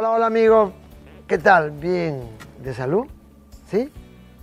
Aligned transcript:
Hola, 0.00 0.12
hola 0.12 0.26
amigo. 0.26 0.72
¿Qué 1.26 1.38
tal? 1.38 1.72
¿Bien? 1.72 2.22
¿De 2.62 2.72
salud? 2.72 3.08
¿Sí? 3.66 3.92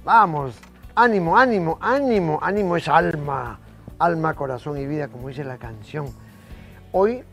Vamos. 0.03 0.59
Ánimo, 0.95 1.37
ánimo, 1.37 1.77
ánimo. 1.79 2.39
Ánimo 2.41 2.75
es 2.75 2.89
alma. 2.89 3.57
Alma, 3.97 4.33
corazón 4.33 4.77
y 4.77 4.85
vida, 4.85 5.07
como 5.07 5.29
dice 5.29 5.45
la 5.45 5.55
canción. 5.55 6.07
Hoy 6.91 7.23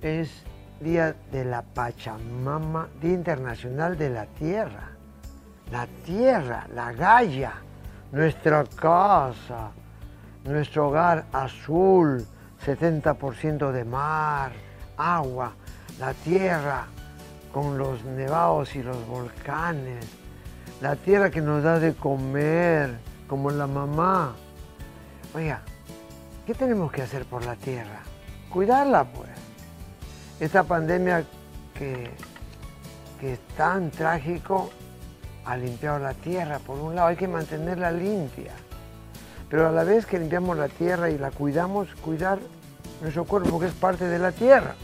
es 0.00 0.42
Día 0.80 1.14
de 1.30 1.44
la 1.44 1.60
Pachamama, 1.60 2.88
Día 2.98 3.12
Internacional 3.12 3.98
de 3.98 4.08
la 4.08 4.24
Tierra. 4.24 4.92
La 5.70 5.86
Tierra, 6.06 6.66
la 6.74 6.92
Gaia, 6.92 7.52
nuestra 8.10 8.64
casa, 8.64 9.72
nuestro 10.44 10.88
hogar 10.88 11.26
azul, 11.30 12.26
70% 12.64 13.70
de 13.70 13.84
mar, 13.84 14.52
agua, 14.96 15.52
la 15.98 16.14
Tierra 16.14 16.86
con 17.56 17.78
los 17.78 18.04
nevados 18.04 18.76
y 18.76 18.82
los 18.82 19.06
volcanes, 19.06 20.04
la 20.82 20.94
Tierra 20.94 21.30
que 21.30 21.40
nos 21.40 21.62
da 21.62 21.78
de 21.78 21.94
comer, 21.94 22.98
como 23.26 23.50
la 23.50 23.66
mamá. 23.66 24.34
Oiga, 25.34 25.62
¿qué 26.46 26.52
tenemos 26.52 26.92
que 26.92 27.00
hacer 27.00 27.24
por 27.24 27.46
la 27.46 27.56
Tierra? 27.56 28.02
Cuidarla, 28.52 29.04
pues 29.04 29.30
esta 30.38 30.64
pandemia 30.64 31.24
que, 31.72 32.10
que 33.18 33.32
es 33.32 33.40
tan 33.56 33.90
trágico 33.90 34.68
ha 35.46 35.56
limpiado 35.56 35.98
la 35.98 36.12
tierra. 36.12 36.58
Por 36.58 36.78
un 36.78 36.94
lado 36.94 37.08
hay 37.08 37.16
que 37.16 37.26
mantenerla 37.26 37.90
limpia, 37.90 38.52
pero 39.48 39.68
a 39.68 39.72
la 39.72 39.82
vez 39.82 40.04
que 40.04 40.18
limpiamos 40.18 40.58
la 40.58 40.68
tierra 40.68 41.08
y 41.08 41.16
la 41.16 41.30
cuidamos, 41.30 41.88
cuidar 42.04 42.38
nuestro 43.00 43.24
cuerpo 43.24 43.58
que 43.58 43.68
es 43.68 43.72
parte 43.72 44.04
de 44.04 44.18
la 44.18 44.32
tierra. 44.32 44.74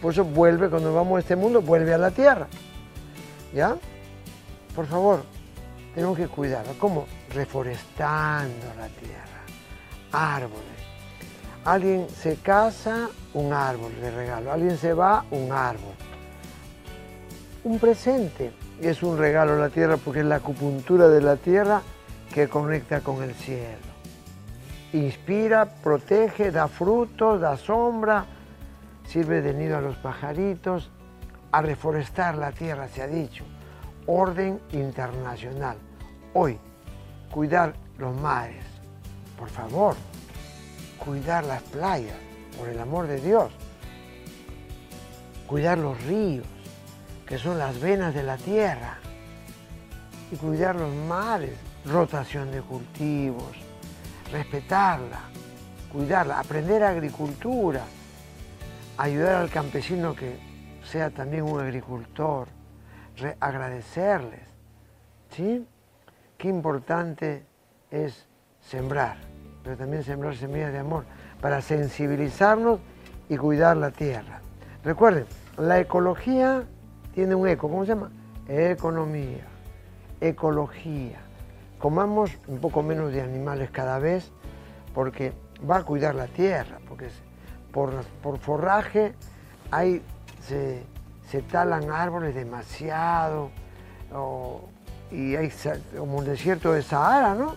Por 0.00 0.12
eso 0.12 0.24
vuelve, 0.24 0.68
cuando 0.68 0.92
vamos 0.92 1.16
a 1.16 1.20
este 1.20 1.36
mundo, 1.36 1.62
vuelve 1.62 1.94
a 1.94 1.98
la 1.98 2.10
tierra. 2.10 2.46
¿Ya? 3.52 3.76
Por 4.74 4.86
favor, 4.86 5.22
tenemos 5.94 6.16
que 6.16 6.28
cuidarla. 6.28 6.72
¿Cómo? 6.78 7.06
Reforestando 7.32 8.66
la 8.76 8.88
tierra. 8.88 9.24
Árboles 10.12 10.74
Alguien 11.64 12.08
se 12.10 12.36
casa, 12.36 13.08
un 13.32 13.54
árbol 13.54 13.98
de 13.98 14.10
regalo. 14.10 14.52
Alguien 14.52 14.76
se 14.76 14.92
va, 14.92 15.24
un 15.30 15.50
árbol. 15.50 15.94
Un 17.64 17.78
presente 17.78 18.52
es 18.82 19.02
un 19.02 19.16
regalo 19.16 19.54
a 19.54 19.56
la 19.56 19.70
tierra 19.70 19.96
porque 19.96 20.20
es 20.20 20.26
la 20.26 20.36
acupuntura 20.36 21.08
de 21.08 21.22
la 21.22 21.36
tierra 21.36 21.80
que 22.34 22.48
conecta 22.48 23.00
con 23.00 23.22
el 23.22 23.34
cielo. 23.34 23.94
Inspira, 24.92 25.64
protege, 25.64 26.50
da 26.50 26.68
frutos, 26.68 27.40
da 27.40 27.56
sombra, 27.56 28.26
sirve 29.06 29.42
de 29.42 29.54
nido 29.54 29.76
a 29.76 29.80
los 29.80 29.96
pajaritos, 29.96 30.90
a 31.52 31.62
reforestar 31.62 32.36
la 32.36 32.52
tierra, 32.52 32.88
se 32.88 33.02
ha 33.02 33.06
dicho. 33.06 33.44
Orden 34.06 34.60
internacional. 34.72 35.76
Hoy, 36.32 36.58
cuidar 37.30 37.74
los 37.98 38.14
mares. 38.16 38.64
Por 39.38 39.48
favor, 39.48 39.94
cuidar 40.98 41.44
las 41.44 41.62
playas, 41.62 42.16
por 42.58 42.68
el 42.68 42.78
amor 42.80 43.06
de 43.06 43.20
Dios. 43.20 43.52
Cuidar 45.46 45.78
los 45.78 46.02
ríos, 46.04 46.46
que 47.26 47.38
son 47.38 47.58
las 47.58 47.80
venas 47.80 48.14
de 48.14 48.22
la 48.22 48.36
tierra. 48.36 48.98
Y 50.32 50.36
cuidar 50.36 50.74
los 50.76 50.92
mares, 50.92 51.54
rotación 51.84 52.50
de 52.50 52.62
cultivos, 52.62 53.52
respetarla, 54.32 55.20
cuidarla, 55.92 56.40
aprender 56.40 56.82
agricultura, 56.82 57.84
ayudar 58.96 59.36
al 59.36 59.50
campesino 59.50 60.14
que 60.14 60.38
sea 60.84 61.10
también 61.10 61.44
un 61.44 61.60
agricultor, 61.60 62.48
agradecerles. 63.40 64.42
¿Sí? 65.30 65.66
Qué 66.36 66.48
importante 66.48 67.44
es 67.90 68.26
sembrar 68.60 69.34
pero 69.64 69.78
también 69.78 70.04
sembrar 70.04 70.36
semillas 70.36 70.72
de 70.72 70.78
amor 70.78 71.04
para 71.40 71.62
sensibilizarnos 71.62 72.78
y 73.28 73.36
cuidar 73.36 73.78
la 73.78 73.90
tierra. 73.90 74.40
Recuerden, 74.84 75.24
la 75.56 75.80
ecología 75.80 76.64
tiene 77.14 77.34
un 77.34 77.48
eco, 77.48 77.70
¿cómo 77.70 77.84
se 77.84 77.88
llama? 77.88 78.10
Economía, 78.46 79.46
ecología. 80.20 81.18
Comamos 81.78 82.30
un 82.46 82.58
poco 82.58 82.82
menos 82.82 83.12
de 83.12 83.22
animales 83.22 83.70
cada 83.70 83.98
vez 83.98 84.30
porque 84.94 85.32
va 85.68 85.78
a 85.78 85.82
cuidar 85.82 86.14
la 86.14 86.26
tierra, 86.26 86.78
porque 86.86 87.06
por, 87.74 88.04
por 88.22 88.38
forraje 88.38 89.12
hay, 89.70 90.00
se, 90.46 90.84
talan 91.50 91.90
árboles 91.90 92.32
demasiado 92.36 93.50
y 95.10 95.34
hay 95.34 95.52
como 95.98 96.18
un 96.18 96.24
desierto 96.24 96.72
de 96.72 96.82
Sahara, 96.82 97.34
¿no? 97.34 97.56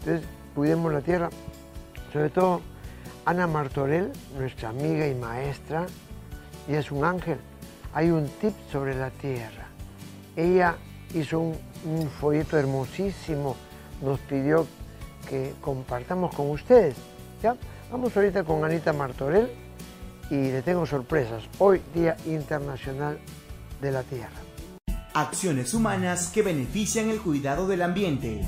Entonces, 0.00 0.28
cuidemos 0.56 0.92
la 0.92 1.00
tierra. 1.00 1.30
Sobre 2.12 2.30
todo 2.30 2.60
Ana 3.24 3.46
Martorell, 3.46 4.10
nuestra 4.36 4.70
amiga 4.70 5.06
y 5.06 5.14
maestra, 5.14 5.86
y 6.68 6.74
es 6.74 6.90
un 6.90 7.04
ángel. 7.04 7.38
Hay 7.94 8.10
un 8.10 8.28
tip 8.40 8.54
sobre 8.72 8.96
la 8.96 9.10
tierra. 9.10 9.68
Ella 10.34 10.74
hizo 11.14 11.38
un, 11.38 11.56
folleto 12.20 12.58
hermosísimo, 12.58 13.54
nos 14.00 14.18
pidió 14.20 14.66
que 15.28 15.54
compartamos 15.60 16.34
con 16.34 16.50
ustedes. 16.50 16.96
¿ya? 17.40 17.56
Vamos 17.92 18.16
ahorita 18.16 18.42
con 18.44 18.64
Anita 18.64 18.94
Martorell 18.94 19.50
y 20.30 20.36
le 20.36 20.62
tengo 20.62 20.86
sorpresas. 20.86 21.44
Hoy, 21.58 21.82
Día 21.94 22.16
Internacional 22.24 23.18
de 23.82 23.92
la 23.92 24.02
Tierra. 24.02 24.30
Acciones 25.12 25.74
humanas 25.74 26.30
que 26.32 26.40
benefician 26.40 27.10
el 27.10 27.20
cuidado 27.20 27.68
del 27.68 27.82
ambiente. 27.82 28.40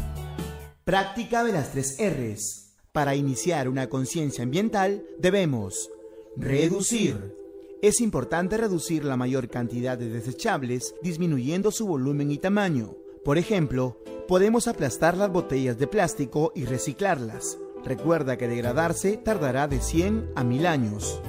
Práctica 0.85 1.44
de 1.44 1.52
las 1.52 1.73
tres 1.73 1.99
R's. 2.00 2.73
Para 2.91 3.17
iniciar 3.17 3.69
una 3.69 3.91
conciencia 3.91 4.44
ambiental 4.44 5.05
debemos 5.19 5.90
reducir. 6.38 7.37
Es 7.82 8.00
importante 8.00 8.56
reducir 8.56 9.05
la 9.05 9.19
mayor 9.19 9.50
cantidad 9.50 9.99
de 9.99 10.08
desechables 10.08 10.94
disminuyendo 11.02 11.70
su 11.70 11.87
volumen 11.87 12.31
y 12.31 12.38
tamaño. 12.38 12.94
Por 13.26 13.37
ejemplo, 13.37 13.99
podemos 14.26 14.69
aplastar 14.69 15.19
las 15.19 15.31
botellas 15.31 15.79
de 15.79 15.87
plástico 15.87 16.50
y 16.55 16.64
reciclarlas. 16.64 17.58
Recuerda 17.84 18.38
que 18.38 18.48
degradarse 18.48 19.19
tardará 19.19 19.69
de 19.69 19.81
100 19.81 20.32
a 20.34 20.42
1000 20.42 20.66
años. 20.66 21.20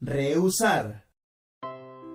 Reusar. 0.00 1.06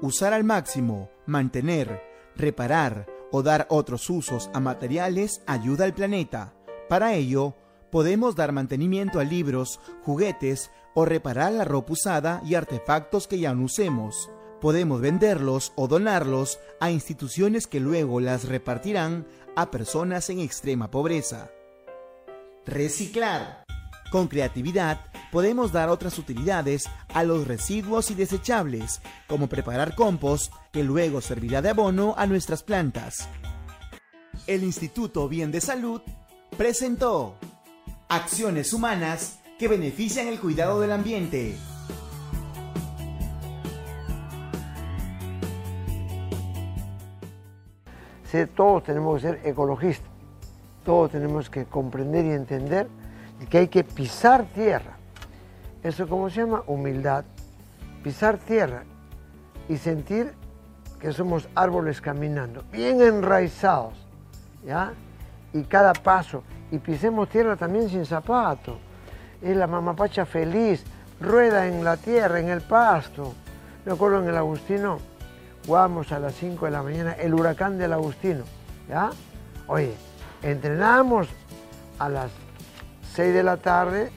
Usar 0.01 0.33
al 0.33 0.43
máximo, 0.43 1.09
mantener, 1.25 2.01
reparar 2.35 3.07
o 3.31 3.41
dar 3.41 3.65
otros 3.69 4.09
usos 4.11 4.51
a 4.53 4.59
materiales 4.59 5.41
ayuda 5.47 5.85
al 5.85 5.93
planeta. 5.95 6.53
Para 6.87 7.15
ello, 7.15 7.55
podemos 7.91 8.35
dar 8.35 8.51
mantenimiento 8.51 9.19
a 9.19 9.23
libros, 9.23 9.79
juguetes 10.03 10.69
o 10.93 11.05
reparar 11.05 11.51
la 11.53 11.65
ropa 11.65 11.93
usada 11.93 12.41
y 12.45 12.53
artefactos 12.53 13.27
que 13.27 13.39
ya 13.39 13.53
usemos. 13.53 14.29
Podemos 14.61 15.01
venderlos 15.01 15.73
o 15.75 15.87
donarlos 15.87 16.59
a 16.79 16.91
instituciones 16.91 17.65
que 17.65 17.79
luego 17.79 18.19
las 18.19 18.45
repartirán 18.45 19.25
a 19.55 19.71
personas 19.71 20.29
en 20.29 20.39
extrema 20.39 20.91
pobreza. 20.91 21.49
Reciclar. 22.65 23.62
Con 24.13 24.27
creatividad 24.27 24.99
podemos 25.31 25.71
dar 25.71 25.89
otras 25.89 26.19
utilidades 26.19 26.87
a 27.15 27.23
los 27.23 27.47
residuos 27.47 28.11
y 28.11 28.13
desechables, 28.13 29.01
como 29.27 29.47
preparar 29.47 29.95
compost 29.95 30.53
que 30.71 30.83
luego 30.83 31.19
servirá 31.19 31.63
de 31.63 31.71
abono 31.71 32.13
a 32.15 32.27
nuestras 32.27 32.61
plantas. 32.61 33.27
El 34.45 34.63
Instituto 34.63 35.27
Bien 35.27 35.51
de 35.51 35.61
Salud 35.61 35.99
presentó 36.55 37.37
Acciones 38.07 38.71
Humanas 38.71 39.39
que 39.57 39.67
benefician 39.67 40.27
el 40.27 40.39
cuidado 40.39 40.79
del 40.79 40.91
ambiente. 40.91 41.57
todos 48.55 48.83
tenemos 48.83 49.15
que 49.15 49.27
ser 49.27 49.41
ecologistas, 49.43 50.11
todos 50.85 51.09
tenemos 51.09 51.49
que 51.49 51.65
comprender 51.65 52.25
y 52.25 52.31
entender 52.33 52.87
que 53.49 53.57
hay 53.59 53.67
que 53.67 53.83
pisar 53.83 54.45
tierra. 54.45 54.97
Eso 55.83 56.07
cómo 56.07 56.29
se 56.29 56.41
llama 56.41 56.63
humildad, 56.67 57.25
pisar 58.03 58.37
tierra 58.37 58.83
y 59.67 59.77
sentir 59.77 60.33
que 60.99 61.11
somos 61.11 61.49
árboles 61.53 61.99
caminando, 61.99 62.63
bien 62.71 63.01
enraizados, 63.01 63.93
¿ya? 64.65 64.93
y 65.53 65.63
cada 65.63 65.93
paso. 65.93 66.43
Y 66.71 66.79
pisemos 66.79 67.29
tierra 67.29 67.55
también 67.55 67.89
sin 67.89 68.05
zapato. 68.05 68.79
Es 69.41 69.55
la 69.55 69.67
mamapacha 69.67 70.25
feliz, 70.25 70.83
rueda 71.19 71.67
en 71.67 71.83
la 71.83 71.97
tierra, 71.97 72.39
en 72.39 72.49
el 72.49 72.61
pasto. 72.61 73.33
Me 73.85 73.91
acuerdo 73.91 74.21
en 74.21 74.29
el 74.29 74.37
Agustino, 74.37 74.99
jugamos 75.65 76.11
a 76.11 76.19
las 76.19 76.33
5 76.35 76.65
de 76.65 76.71
la 76.71 76.81
mañana, 76.81 77.13
el 77.13 77.33
huracán 77.33 77.77
del 77.77 77.93
Agustino. 77.93 78.43
¿Ya? 78.89 79.11
Oye, 79.67 79.93
entrenamos 80.41 81.27
a 81.99 82.09
las 82.09 82.31
6 83.13 83.31
de 83.31 83.43
la 83.43 83.57
tarde, 83.57 84.11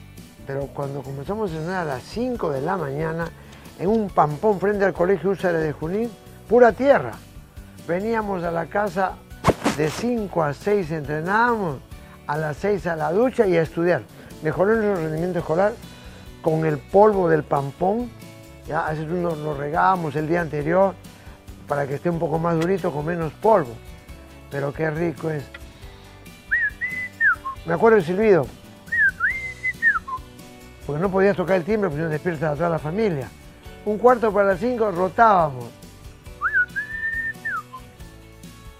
pero 0.47 0.67
cuando 0.73 1.03
comenzamos 1.03 1.51
a 1.51 1.55
entrenar 1.55 1.81
a 1.81 1.93
las 1.95 2.03
5 2.03 2.49
de 2.49 2.61
la 2.61 2.77
mañana, 2.77 3.29
en 3.77 3.89
un 3.89 4.09
pampón 4.09 4.59
frente 4.59 4.85
al 4.85 4.93
colegio 4.93 5.29
Úsara 5.29 5.59
de 5.59 5.71
Junín, 5.71 6.09
pura 6.49 6.71
tierra. 6.71 7.11
veníamos 7.87 8.43
a 8.43 8.49
la 8.49 8.65
casa 8.65 9.13
de 9.77 9.89
5 9.89 10.43
a 10.43 10.53
6 10.53 10.91
entrenábamos, 10.91 11.77
a 12.25 12.37
las 12.37 12.57
6 12.57 12.87
a 12.87 12.95
la 12.95 13.11
ducha 13.11 13.45
y 13.45 13.55
a 13.55 13.61
estudiar. 13.61 14.01
Mejoró 14.41 14.73
nuestro 14.73 14.95
rendimiento 14.95 15.39
escolar 15.39 15.73
con 16.41 16.65
el 16.65 16.79
polvo 16.79 17.29
del 17.29 17.43
pampón, 17.43 18.09
ya 18.67 18.87
a 18.87 18.91
veces 18.91 19.07
lo 19.07 19.55
regábamos 19.55 20.15
el 20.15 20.27
día 20.27 20.41
anterior 20.41 20.95
para 21.67 21.85
que 21.85 21.95
esté 21.95 22.09
un 22.09 22.17
poco 22.17 22.39
más 22.39 22.59
durito 22.59 22.91
con 22.91 23.05
menos 23.05 23.31
polvo. 23.33 23.75
Pero 24.49 24.73
qué 24.73 24.89
rico 24.89 25.29
es. 25.29 25.43
Me 27.65 27.73
acuerdo 27.73 27.97
el 27.97 28.03
silbido, 28.03 28.47
porque 30.87 31.01
no 31.01 31.11
podías 31.11 31.35
tocar 31.35 31.57
el 31.57 31.65
timbre 31.65 31.89
porque 31.89 32.03
no 32.03 32.09
despierta 32.09 32.51
a 32.51 32.55
toda 32.55 32.69
la 32.69 32.79
familia. 32.79 33.27
Un 33.85 33.97
cuarto 33.97 34.31
para 34.31 34.47
las 34.47 34.59
cinco 34.59 34.89
rotábamos. 34.89 35.65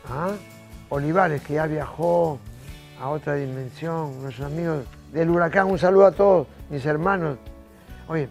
¿Ah? 0.09 0.31
Olivares, 0.87 1.41
que 1.41 1.55
ya 1.55 1.67
viajó 1.67 2.39
a 3.01 3.09
otra 3.09 3.33
dimensión, 3.35 4.21
nuestros 4.21 4.47
amigos 4.47 4.85
del 5.11 5.29
huracán, 5.29 5.67
un 5.67 5.77
saludo 5.77 6.05
a 6.05 6.11
todos 6.13 6.47
mis 6.69 6.85
hermanos. 6.85 7.37
Oye, 8.07 8.29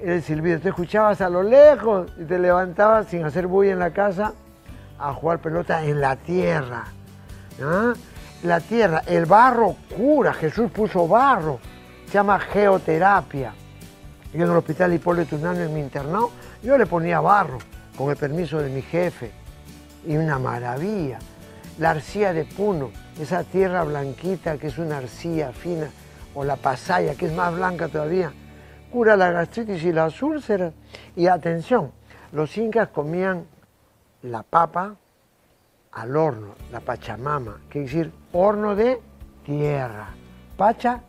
el 0.00 0.22
silbido, 0.22 0.60
te 0.60 0.68
escuchabas 0.68 1.20
a 1.20 1.28
lo 1.28 1.42
lejos 1.42 2.08
y 2.18 2.24
te 2.24 2.38
levantabas 2.38 3.08
sin 3.08 3.24
hacer 3.24 3.48
bulla 3.48 3.72
en 3.72 3.80
la 3.80 3.90
casa 3.90 4.32
a 4.96 5.12
jugar 5.12 5.40
pelota 5.40 5.84
en 5.84 6.00
la 6.00 6.14
tierra. 6.14 6.84
¿Ah? 7.60 7.94
La 8.44 8.60
tierra, 8.60 9.02
el 9.06 9.26
barro 9.26 9.74
cura, 9.96 10.32
Jesús 10.32 10.70
puso 10.70 11.08
barro, 11.08 11.58
se 12.10 12.14
llama 12.14 12.40
geoterapia. 12.40 13.54
Yo 14.32 14.44
en 14.44 14.50
el 14.50 14.56
hospital 14.56 14.92
Hipólito 14.92 15.36
Unánime 15.36 15.66
en 15.66 15.74
mi 15.74 15.80
internado, 15.80 16.32
yo 16.60 16.76
le 16.76 16.84
ponía 16.84 17.20
barro, 17.20 17.58
con 17.96 18.10
el 18.10 18.16
permiso 18.16 18.58
de 18.58 18.68
mi 18.68 18.82
jefe 18.82 19.30
y 20.04 20.16
una 20.16 20.40
maravilla. 20.40 21.20
La 21.78 21.90
arcilla 21.90 22.32
de 22.32 22.44
Puno, 22.44 22.90
esa 23.20 23.44
tierra 23.44 23.84
blanquita 23.84 24.58
que 24.58 24.66
es 24.66 24.78
una 24.78 24.98
arcilla 24.98 25.52
fina, 25.52 25.88
o 26.34 26.42
la 26.42 26.56
pasaya 26.56 27.14
que 27.14 27.26
es 27.26 27.32
más 27.32 27.54
blanca 27.54 27.86
todavía, 27.86 28.32
cura 28.90 29.16
la 29.16 29.30
gastritis 29.30 29.84
y 29.84 29.92
las 29.92 30.20
úlceras. 30.20 30.74
Y 31.14 31.28
atención, 31.28 31.92
los 32.32 32.56
incas 32.58 32.88
comían 32.88 33.46
la 34.22 34.42
papa 34.42 34.96
al 35.92 36.16
horno, 36.16 36.54
la 36.72 36.80
pachamama, 36.80 37.60
que 37.70 37.84
es 37.84 37.92
decir, 37.92 38.12
horno 38.32 38.74
de 38.74 39.00
tierra. 39.44 40.08
Pacha, 40.56 41.02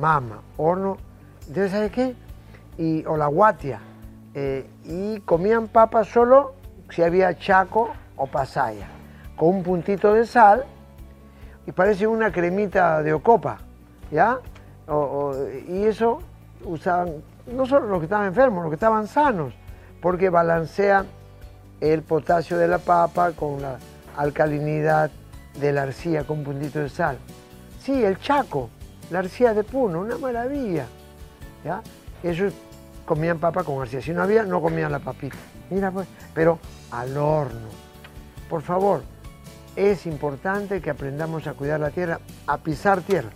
mama, 0.00 0.42
horno. 0.56 0.96
Entonces, 1.46 1.72
¿sabe 1.72 1.90
qué? 1.90 2.16
Y, 2.78 3.04
o 3.06 3.16
la 3.16 3.26
guatia. 3.26 3.80
Eh, 4.34 4.68
y 4.84 5.20
comían 5.20 5.68
papa 5.68 6.04
solo 6.04 6.54
si 6.90 7.02
había 7.02 7.36
chaco 7.36 7.90
o 8.16 8.26
pasaya, 8.26 8.88
con 9.36 9.48
un 9.48 9.62
puntito 9.62 10.14
de 10.14 10.26
sal 10.26 10.64
y 11.66 11.72
parece 11.72 12.06
una 12.06 12.32
cremita 12.32 13.02
de 13.02 13.12
ocopa, 13.12 13.58
¿ya? 14.10 14.38
y 15.68 15.84
eso 15.84 16.20
usaban 16.64 17.22
no 17.46 17.66
solo 17.66 17.86
los 17.86 17.98
que 17.98 18.04
estaban 18.04 18.26
enfermos, 18.26 18.62
los 18.62 18.70
que 18.70 18.74
estaban 18.74 19.06
sanos, 19.06 19.54
porque 20.00 20.30
balancea 20.30 21.04
el 21.80 22.02
potasio 22.02 22.58
de 22.58 22.68
la 22.68 22.78
papa 22.78 23.32
con 23.32 23.62
la 23.62 23.78
alcalinidad 24.16 25.10
de 25.58 25.72
la 25.72 25.82
arcilla 25.82 26.24
con 26.24 26.38
un 26.38 26.44
puntito 26.44 26.78
de 26.78 26.88
sal. 26.88 27.18
Sí, 27.80 28.04
el 28.04 28.18
chaco, 28.18 28.70
la 29.10 29.20
arcilla 29.20 29.54
de 29.54 29.64
puno, 29.64 30.00
una 30.00 30.18
maravilla. 30.18 30.86
¿ya? 31.64 31.82
Ellos 32.22 32.52
comían 33.04 33.38
papa 33.38 33.64
con 33.64 33.80
arcilla. 33.80 34.02
Si 34.02 34.12
no 34.12 34.22
había, 34.22 34.42
no 34.44 34.60
comían 34.60 34.92
la 34.92 34.98
papita. 34.98 35.36
Mira 35.70 35.90
pues, 35.90 36.08
pero 36.34 36.58
al 36.90 37.16
horno 37.16 37.90
por 38.50 38.62
favor, 38.62 39.02
es 39.76 40.06
importante 40.06 40.80
que 40.80 40.90
aprendamos 40.90 41.46
a 41.46 41.54
cuidar 41.54 41.78
la 41.78 41.90
tierra, 41.90 42.18
a 42.48 42.58
pisar 42.58 43.00
tierra. 43.00 43.30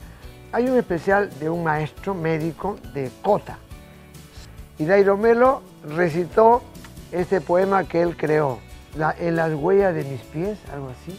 Hay 0.50 0.68
un 0.68 0.76
especial 0.76 1.30
de 1.38 1.48
un 1.48 1.62
maestro 1.62 2.14
médico 2.14 2.76
de 2.92 3.10
Cota. 3.22 3.58
Y 4.76 4.84
Dairo 4.84 5.16
Melo 5.16 5.62
recitó 5.84 6.64
este 7.12 7.40
poema 7.40 7.84
que 7.84 8.02
él 8.02 8.16
creó, 8.16 8.58
En 9.18 9.36
las 9.36 9.54
huellas 9.54 9.94
de 9.94 10.04
mis 10.04 10.20
pies, 10.22 10.58
algo 10.72 10.90
así. 10.90 11.16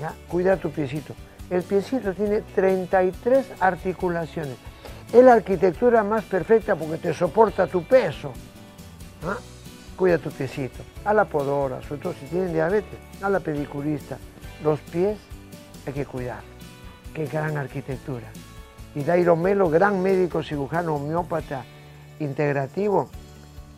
¿ya? 0.00 0.14
Cuida 0.28 0.56
tu 0.56 0.70
piecito. 0.70 1.14
El 1.50 1.62
piecito 1.62 2.12
tiene 2.12 2.42
33 2.54 3.46
articulaciones. 3.60 4.56
Es 5.12 5.24
la 5.24 5.34
arquitectura 5.34 6.02
más 6.02 6.24
perfecta 6.24 6.74
porque 6.74 6.98
te 6.98 7.14
soporta 7.14 7.66
tu 7.66 7.84
peso. 7.84 8.32
cuida 9.96 10.18
tu 10.18 10.30
piecito, 10.30 10.82
a 11.04 11.14
la 11.14 11.24
podora, 11.24 11.80
sobre 11.82 12.02
todo 12.02 12.12
si 12.14 12.26
tienen 12.26 12.52
diabetes, 12.52 12.98
a 13.22 13.30
la 13.30 13.40
pedicurista. 13.40 14.18
Los 14.62 14.80
pies 14.80 15.18
hay 15.86 15.92
que 15.92 16.04
cuidar. 16.04 16.42
Qué 17.14 17.26
gran 17.26 17.56
arquitectura. 17.56 18.26
Y 18.94 19.04
Dairo 19.04 19.36
Melo, 19.36 19.70
gran 19.70 20.02
médico 20.02 20.42
cirujano 20.42 20.96
homeópata 20.96 21.64
integrativo, 22.18 23.08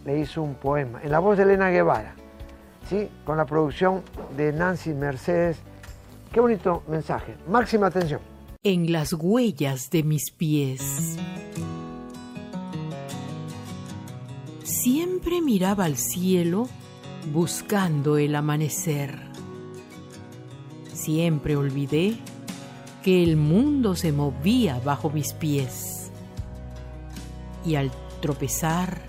le 0.04 0.18
hizo 0.18 0.42
un 0.42 0.54
poema 0.54 1.00
en 1.02 1.10
la 1.10 1.18
voz 1.18 1.36
de 1.36 1.42
Elena 1.42 1.70
Guevara, 1.70 2.14
¿sí? 2.88 3.10
con 3.24 3.36
la 3.36 3.44
producción 3.44 4.02
de 4.36 4.52
Nancy 4.52 4.94
Mercedes. 4.94 5.60
Qué 6.32 6.40
bonito 6.40 6.82
mensaje. 6.88 7.36
Máxima 7.48 7.86
atención. 7.86 8.20
En 8.62 8.92
las 8.92 9.12
huellas 9.12 9.90
de 9.90 10.02
mis 10.02 10.30
pies. 10.30 11.16
Siempre 14.62 15.40
miraba 15.40 15.84
al 15.84 15.96
cielo 15.96 16.68
buscando 17.32 18.18
el 18.18 18.34
amanecer. 18.34 19.18
Siempre 20.92 21.56
olvidé 21.56 22.18
que 23.02 23.22
el 23.22 23.36
mundo 23.36 23.94
se 23.94 24.12
movía 24.12 24.80
bajo 24.84 25.10
mis 25.10 25.32
pies. 25.32 26.10
Y 27.64 27.76
al 27.76 27.90
tropezar, 28.20 29.00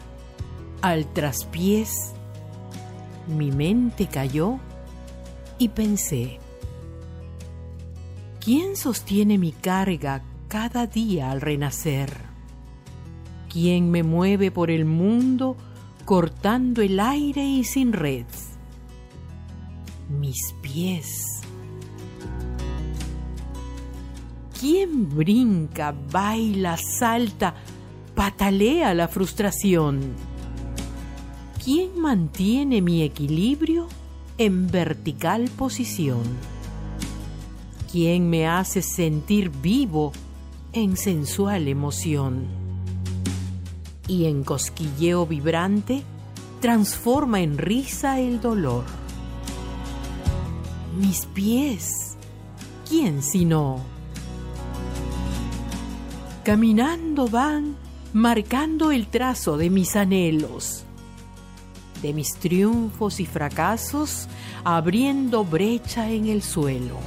al 0.82 1.12
traspiés, 1.12 2.14
mi 3.28 3.52
mente 3.52 4.08
cayó 4.08 4.60
y 5.58 5.70
pensé, 5.70 6.40
¿quién 8.50 8.76
sostiene 8.76 9.38
mi 9.38 9.52
carga 9.52 10.24
cada 10.48 10.88
día 10.88 11.30
al 11.30 11.40
renacer? 11.40 12.12
¿Quién 13.48 13.92
me 13.92 14.02
mueve 14.02 14.50
por 14.50 14.72
el 14.72 14.86
mundo 14.86 15.56
cortando 16.04 16.82
el 16.82 17.00
aire 17.00 17.46
y 17.46 17.64
sin 17.64 17.94
red? 17.94 18.26
Mis 20.20 20.56
pies. 20.64 21.44
¿Quién 24.60 25.16
brinca, 25.16 25.94
baila, 26.12 26.76
salta, 26.76 27.54
patalea 28.16 28.96
la 28.96 29.08
frustración? 29.08 30.16
¿Quién 31.64 32.02
mantiene 32.02 32.82
mi 32.82 33.04
equilibrio 33.04 33.88
en 34.40 34.72
vertical 34.72 35.52
posición? 35.56 36.24
¿Quién 37.92 38.30
me 38.30 38.48
hace 38.48 38.82
sentir 38.82 39.50
vivo 39.50 40.12
en 40.74 40.96
sensual 40.98 41.68
emoción? 41.68 42.70
y 44.10 44.26
en 44.26 44.44
cosquilleo 44.44 45.26
vibrante 45.28 46.04
transforma 46.60 47.40
en 47.40 47.58
risa 47.58 48.20
el 48.20 48.42
dolor. 48.42 48.84
Mis 50.98 51.26
pies, 51.28 52.18
¿quién 52.90 53.22
sino? 53.22 53.80
Caminando 56.44 57.30
van 57.30 57.78
marcando 58.12 58.92
el 58.92 59.08
trazo 59.08 59.58
de 59.58 59.70
mis 59.70 59.96
anhelos, 59.96 60.84
de 62.02 62.12
mis 62.14 62.34
triunfos 62.34 63.20
y 63.20 63.28
fracasos, 63.28 64.28
abriendo 64.64 65.46
brecha 65.46 66.10
en 66.10 66.26
el 66.26 66.42
suelo. 66.42 66.98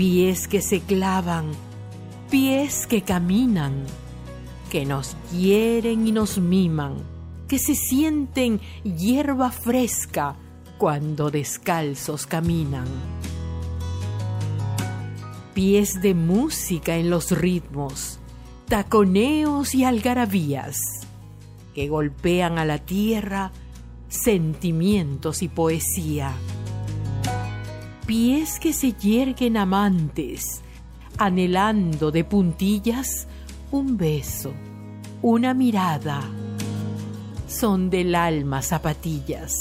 Pies 0.00 0.48
que 0.48 0.62
se 0.62 0.80
clavan, 0.80 1.50
pies 2.30 2.86
que 2.86 3.02
caminan, 3.02 3.84
que 4.70 4.86
nos 4.86 5.14
quieren 5.30 6.08
y 6.08 6.10
nos 6.10 6.38
miman, 6.38 6.94
que 7.46 7.58
se 7.58 7.74
sienten 7.74 8.62
hierba 8.82 9.50
fresca 9.50 10.36
cuando 10.78 11.30
descalzos 11.30 12.26
caminan. 12.26 12.86
Pies 15.52 16.00
de 16.00 16.14
música 16.14 16.96
en 16.96 17.10
los 17.10 17.30
ritmos, 17.32 18.20
taconeos 18.68 19.74
y 19.74 19.84
algarabías, 19.84 20.78
que 21.74 21.88
golpean 21.90 22.58
a 22.58 22.64
la 22.64 22.78
tierra 22.78 23.52
sentimientos 24.08 25.42
y 25.42 25.48
poesía. 25.48 26.32
Pies 28.10 28.58
que 28.58 28.72
se 28.72 28.92
yerguen 28.92 29.56
amantes, 29.56 30.62
anhelando 31.16 32.10
de 32.10 32.24
puntillas 32.24 33.28
un 33.70 33.96
beso, 33.96 34.52
una 35.22 35.54
mirada. 35.54 36.20
Son 37.46 37.88
del 37.88 38.16
alma 38.16 38.62
zapatillas 38.62 39.54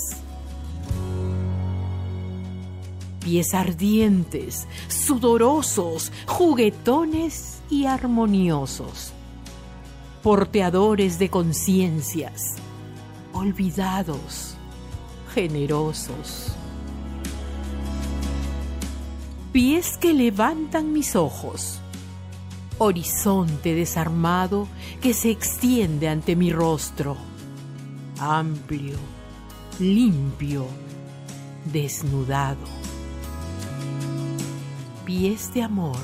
pies 3.20 3.54
ardientes, 3.54 4.68
sudorosos, 4.88 6.12
juguetones 6.26 7.62
y 7.70 7.86
armoniosos, 7.86 9.14
porteadores 10.24 11.20
de 11.20 11.30
conciencias, 11.30 12.56
olvidados, 13.32 14.56
generosos. 15.36 16.59
Pies 19.52 19.98
que 19.98 20.14
levantan 20.14 20.94
mis 20.94 21.16
ojos, 21.16 21.80
horizonte 22.78 23.74
desarmado 23.74 24.68
que 25.02 25.16
se 25.16 25.32
extiende 25.32 26.08
ante 26.08 26.36
mi 26.36 26.52
rostro, 26.52 27.18
amplio, 28.20 29.00
limpio, 29.80 30.68
desnudado. 31.66 32.60
Pies 35.04 35.52
de 35.52 35.64
amor, 35.64 35.98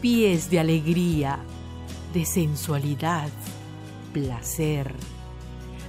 pies 0.00 0.48
de 0.48 0.58
alegría, 0.58 1.38
de 2.14 2.24
sensualidad, 2.24 3.28
placer, 4.14 4.94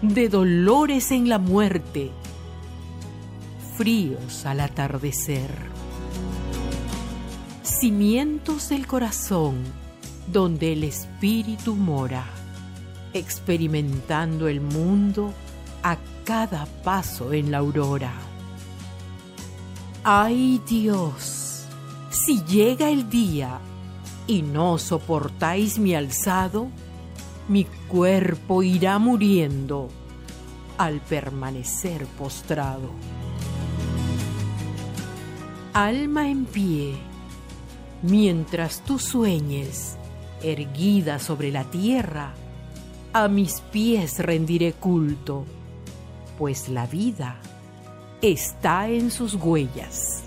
de 0.01 0.27
dolores 0.27 1.11
en 1.11 1.29
la 1.29 1.39
muerte, 1.39 2.11
fríos 3.77 4.45
al 4.45 4.59
atardecer. 4.59 5.72
Cimientos 7.83 8.69
del 8.69 8.87
corazón 8.87 9.57
donde 10.31 10.71
el 10.71 10.85
espíritu 10.85 11.75
mora, 11.75 12.23
experimentando 13.13 14.47
el 14.47 14.61
mundo 14.61 15.33
a 15.83 15.97
cada 16.23 16.65
paso 16.85 17.33
en 17.33 17.51
la 17.51 17.57
aurora. 17.57 18.13
¡Ay 20.01 20.61
Dios! 20.65 21.65
Si 22.09 22.41
llega 22.45 22.89
el 22.89 23.09
día 23.09 23.59
y 24.27 24.43
no 24.43 24.77
soportáis 24.77 25.77
mi 25.77 25.93
alzado, 25.93 26.69
mi 27.49 27.65
cuerpo 27.89 28.63
irá 28.63 28.97
muriendo 28.97 29.89
al 30.77 31.01
permanecer 31.01 32.05
postrado. 32.05 32.91
Alma 35.73 36.29
en 36.29 36.45
pie, 36.45 36.95
mientras 38.03 38.81
tú 38.81 38.99
sueñes, 38.99 39.97
erguida 40.43 41.17
sobre 41.17 41.51
la 41.51 41.63
tierra, 41.63 42.33
a 43.13 43.27
mis 43.27 43.61
pies 43.71 44.19
rendiré 44.19 44.73
culto 44.73 45.45
pues 46.37 46.69
la 46.69 46.85
vida 46.85 47.35
está 48.21 48.87
en 48.87 49.11
sus 49.11 49.35
huellas. 49.35 50.23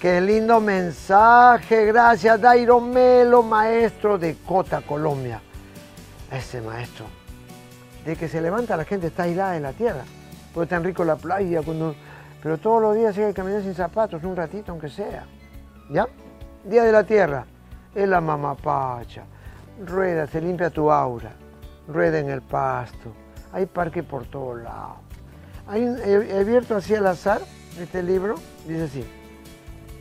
Qué 0.00 0.20
lindo 0.20 0.60
mensaje, 0.60 1.86
gracias 1.86 2.40
Dairo 2.40 2.80
Melo, 2.80 3.42
maestro 3.42 4.18
de 4.18 4.36
Cota, 4.36 4.82
Colombia. 4.82 5.40
Ese 6.30 6.60
maestro, 6.60 7.06
de 8.04 8.16
que 8.16 8.28
se 8.28 8.40
levanta 8.40 8.76
la 8.76 8.84
gente 8.84 9.06
está 9.06 9.22
aislada 9.22 9.56
en 9.56 9.62
la 9.62 9.72
tierra, 9.72 10.04
porque 10.54 10.70
tan 10.70 10.84
rico 10.84 11.04
la 11.04 11.16
playa, 11.16 11.60
cuando... 11.62 11.94
pero 12.42 12.56
todos 12.56 12.80
los 12.80 12.94
días 12.94 13.18
hay 13.18 13.26
que 13.26 13.34
caminar 13.34 13.62
sin 13.62 13.74
zapatos, 13.74 14.22
un 14.22 14.36
ratito 14.36 14.72
aunque 14.72 14.88
sea. 14.88 15.26
¿Ya? 15.90 16.06
Día 16.64 16.84
de 16.84 16.92
la 16.92 17.04
tierra, 17.04 17.44
es 17.94 18.08
la 18.08 18.20
mamapacha 18.20 19.24
rueda, 19.84 20.26
se 20.26 20.40
limpia 20.40 20.70
tu 20.70 20.90
aura, 20.90 21.32
rueda 21.88 22.18
en 22.18 22.30
el 22.30 22.42
pasto, 22.42 23.12
hay 23.52 23.66
parque 23.66 24.02
por 24.02 24.26
todos 24.26 24.62
lados. 24.62 24.98
Hay 25.66 25.82
he 25.82 26.38
abierto 26.38 26.76
así 26.76 26.94
al 26.94 27.06
azar 27.06 27.40
este 27.80 28.02
libro, 28.02 28.36
dice 28.66 28.84
así, 28.84 29.04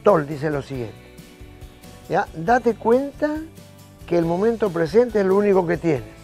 Tol 0.03 0.27
dice 0.27 0.50
lo 0.50 0.62
siguiente, 0.62 0.95
¿ya? 2.10 2.27
date 2.36 2.75
cuenta 2.75 3.38
que 4.05 4.17
el 4.17 4.25
momento 4.25 4.69
presente 4.69 5.22
es 5.22 5.25
lo 5.25 5.38
único 5.38 5.65
que 5.65 5.77
tienes. 5.77 6.23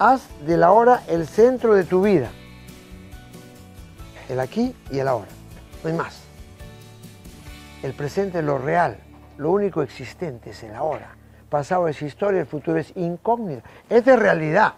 Haz 0.00 0.22
de 0.46 0.56
la 0.56 0.72
hora 0.72 1.02
el 1.08 1.26
centro 1.26 1.74
de 1.74 1.84
tu 1.84 2.00
vida, 2.00 2.30
el 4.30 4.40
aquí 4.40 4.74
y 4.90 4.98
el 4.98 5.06
ahora, 5.06 5.28
no 5.84 5.90
hay 5.90 5.94
más. 5.94 6.22
El 7.82 7.92
presente 7.92 8.38
es 8.38 8.44
lo 8.46 8.56
real, 8.56 8.96
lo 9.36 9.50
único 9.50 9.82
existente 9.82 10.50
es 10.50 10.62
el 10.62 10.74
ahora. 10.74 11.16
Pasado 11.50 11.86
es 11.86 12.00
historia, 12.00 12.40
el 12.40 12.46
futuro 12.46 12.78
es 12.78 12.96
incógnito. 12.96 13.62
Es 13.90 14.06
de 14.06 14.16
realidad. 14.16 14.72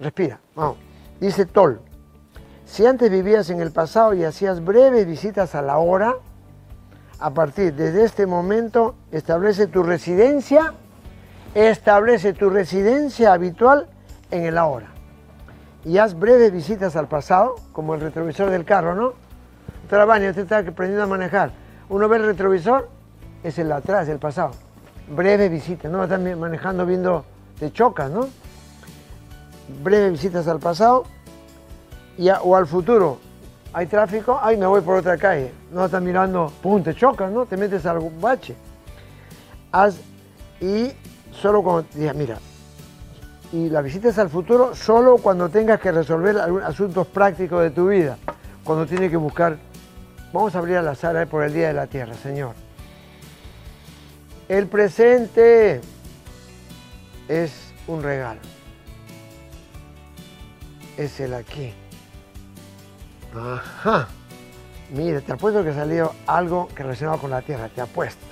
Respira, 0.00 0.40
vamos. 0.54 0.78
Dice 1.20 1.44
Tol, 1.44 1.82
si 2.64 2.86
antes 2.86 3.10
vivías 3.10 3.50
en 3.50 3.60
el 3.60 3.70
pasado 3.70 4.14
y 4.14 4.24
hacías 4.24 4.64
breves 4.64 5.06
visitas 5.06 5.54
a 5.54 5.60
la 5.60 5.76
hora, 5.76 6.14
a 7.18 7.30
partir 7.34 7.74
de 7.74 8.02
este 8.02 8.24
momento 8.24 8.94
establece 9.12 9.66
tu 9.66 9.82
residencia, 9.82 10.72
establece 11.54 12.32
tu 12.32 12.50
residencia 12.50 13.32
habitual 13.32 13.86
en 14.30 14.44
el 14.44 14.58
ahora. 14.58 14.88
Y 15.84 15.98
haz 15.98 16.18
breves 16.18 16.52
visitas 16.52 16.96
al 16.96 17.08
pasado, 17.08 17.56
como 17.72 17.94
el 17.94 18.00
retrovisor 18.00 18.50
del 18.50 18.64
carro, 18.64 18.94
¿no? 18.94 19.12
Baña, 19.90 20.30
usted 20.30 20.42
está 20.42 20.58
aprendiendo 20.58 21.04
a 21.04 21.06
manejar. 21.06 21.52
Uno 21.88 22.08
ve 22.08 22.16
el 22.16 22.24
retrovisor 22.24 22.88
es 23.44 23.58
el 23.58 23.70
atrás, 23.70 24.08
el 24.08 24.18
pasado. 24.18 24.52
Breve 25.08 25.48
visita, 25.48 25.88
no 25.88 26.02
están 26.02 26.38
manejando 26.40 26.84
viendo, 26.84 27.24
te 27.60 27.70
chocas, 27.70 28.10
¿no? 28.10 28.26
Breve 29.82 30.10
visitas 30.10 30.48
al 30.48 30.58
pasado 30.58 31.04
o 32.42 32.56
al 32.56 32.66
futuro. 32.66 33.18
Hay 33.72 33.86
tráfico, 33.86 34.38
ay, 34.42 34.56
me 34.56 34.66
voy 34.66 34.80
por 34.80 34.96
otra 34.96 35.16
calle. 35.16 35.52
No 35.70 35.84
estás 35.84 36.02
mirando, 36.02 36.50
pum, 36.62 36.82
te 36.82 36.94
chocas, 36.94 37.30
¿no? 37.30 37.44
Te 37.46 37.56
metes 37.56 37.84
al 37.86 38.00
bache. 38.20 38.56
Haz, 39.70 39.96
y 40.60 40.92
solo 41.40 41.62
cuando, 41.62 41.88
mira, 42.14 42.38
y 43.52 43.68
la 43.68 43.82
visitas 43.82 44.18
al 44.18 44.30
futuro 44.30 44.74
solo 44.74 45.18
cuando 45.18 45.48
tengas 45.48 45.80
que 45.80 45.92
resolver 45.92 46.36
asuntos 46.64 47.06
prácticos 47.06 47.62
de 47.62 47.70
tu 47.70 47.88
vida. 47.88 48.18
Cuando 48.64 48.86
tienes 48.86 49.10
que 49.10 49.16
buscar, 49.16 49.58
vamos 50.32 50.54
a 50.54 50.58
abrir 50.58 50.76
a 50.76 50.82
la 50.82 50.94
sala 50.94 51.26
por 51.26 51.44
el 51.44 51.52
Día 51.52 51.68
de 51.68 51.74
la 51.74 51.86
Tierra, 51.86 52.14
Señor 52.14 52.54
el 54.48 54.66
presente 54.66 55.80
es 57.28 57.52
un 57.86 58.02
regalo. 58.02 58.40
Es 60.96 61.18
el 61.20 61.34
aquí. 61.34 61.72
Ajá. 63.34 64.08
Mira, 64.90 65.20
te 65.20 65.32
apuesto 65.32 65.64
que 65.64 65.72
salió 65.72 66.12
algo 66.26 66.68
que 66.68 66.82
relacionado 66.82 67.18
con 67.18 67.30
la 67.30 67.42
tierra, 67.42 67.68
te 67.68 67.80
apuesto. 67.80 68.24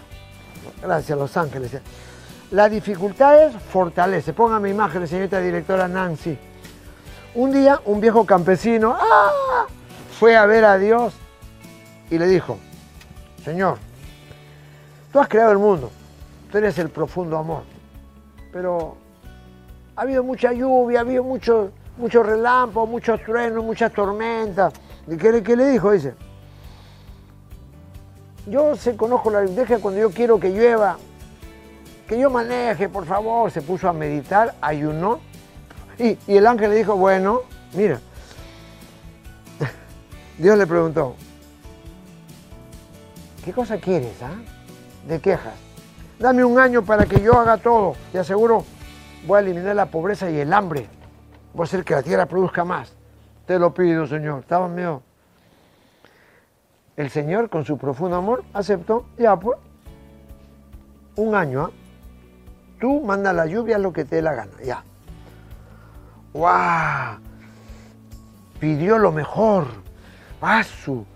Gracias, 0.80 1.18
Los 1.18 1.36
Ángeles. 1.36 1.72
La 2.52 2.68
dificultad 2.68 3.44
es 3.44 3.56
fortalece. 3.56 4.34
Póngame 4.34 4.68
imágenes, 4.68 5.08
señorita 5.08 5.40
directora 5.40 5.88
Nancy. 5.88 6.38
Un 7.34 7.50
día, 7.50 7.80
un 7.86 7.98
viejo 7.98 8.26
campesino 8.26 8.94
¡ah! 8.94 9.64
fue 10.18 10.36
a 10.36 10.44
ver 10.44 10.66
a 10.66 10.76
Dios 10.76 11.14
y 12.10 12.18
le 12.18 12.26
dijo, 12.26 12.58
Señor, 13.42 13.78
tú 15.10 15.18
has 15.18 15.28
creado 15.28 15.52
el 15.52 15.58
mundo, 15.58 15.90
tú 16.50 16.58
eres 16.58 16.78
el 16.78 16.90
profundo 16.90 17.38
amor. 17.38 17.62
Pero 18.52 18.96
ha 19.96 20.02
habido 20.02 20.22
mucha 20.22 20.52
lluvia, 20.52 20.98
ha 20.98 21.02
habido 21.02 21.24
muchos 21.24 21.70
mucho 21.96 22.22
relámpagos, 22.22 22.86
muchos 22.86 23.22
truenos, 23.22 23.64
muchas 23.64 23.90
tormentas. 23.94 24.74
¿Qué, 25.08 25.42
¿Qué, 25.42 25.56
le 25.56 25.68
dijo? 25.70 25.90
Dice, 25.90 26.14
yo 28.46 28.76
se 28.76 28.94
conozco 28.94 29.30
la 29.30 29.40
deja 29.40 29.78
cuando 29.78 30.00
yo 30.00 30.10
quiero 30.10 30.38
que 30.38 30.50
llueva, 30.50 30.98
que 32.06 32.18
yo 32.18 32.30
maneje, 32.30 32.88
por 32.88 33.06
favor. 33.06 33.50
Se 33.50 33.62
puso 33.62 33.88
a 33.88 33.92
meditar, 33.92 34.54
ayunó. 34.60 35.20
Y, 35.98 36.18
el 36.26 36.46
ángel 36.46 36.70
le 36.70 36.76
dijo, 36.76 36.96
bueno, 36.96 37.42
mira, 37.74 38.00
Dios 40.38 40.58
le 40.58 40.66
preguntó, 40.66 41.14
¿qué 43.44 43.52
cosa 43.52 43.78
quieres? 43.78 44.20
Ah? 44.22 44.34
De 45.06 45.20
quejas. 45.20 45.54
Dame 46.18 46.44
un 46.44 46.58
año 46.58 46.84
para 46.84 47.04
que 47.04 47.20
yo 47.20 47.38
haga 47.38 47.56
todo. 47.56 47.94
Te 48.12 48.18
aseguro, 48.18 48.64
voy 49.26 49.38
a 49.38 49.40
eliminar 49.40 49.76
la 49.76 49.86
pobreza 49.86 50.30
y 50.30 50.38
el 50.38 50.52
hambre. 50.52 50.88
Voy 51.52 51.64
a 51.64 51.64
hacer 51.64 51.84
que 51.84 51.94
la 51.94 52.02
tierra 52.02 52.26
produzca 52.26 52.64
más. 52.64 52.94
Te 53.46 53.58
lo 53.58 53.74
pido, 53.74 54.06
Señor. 54.06 54.40
Estaba 54.40 54.68
medio. 54.68 55.02
El 56.96 57.10
Señor, 57.10 57.48
con 57.48 57.64
su 57.64 57.76
profundo 57.78 58.16
amor, 58.16 58.44
aceptó. 58.52 59.06
Ya, 59.18 59.36
pues. 59.36 59.58
Un 61.16 61.34
año, 61.34 61.64
¿ah? 61.64 61.70
Tú 62.82 63.00
manda 63.00 63.32
la 63.32 63.46
lluvia 63.46 63.78
lo 63.78 63.92
que 63.92 64.04
te 64.04 64.16
dé 64.16 64.22
la 64.22 64.34
gana. 64.34 64.50
Ya. 64.64 64.82
¡Wow! 66.32 67.20
Pidió 68.58 68.98
lo 68.98 69.12
mejor. 69.12 69.66
Paso. 70.40 71.06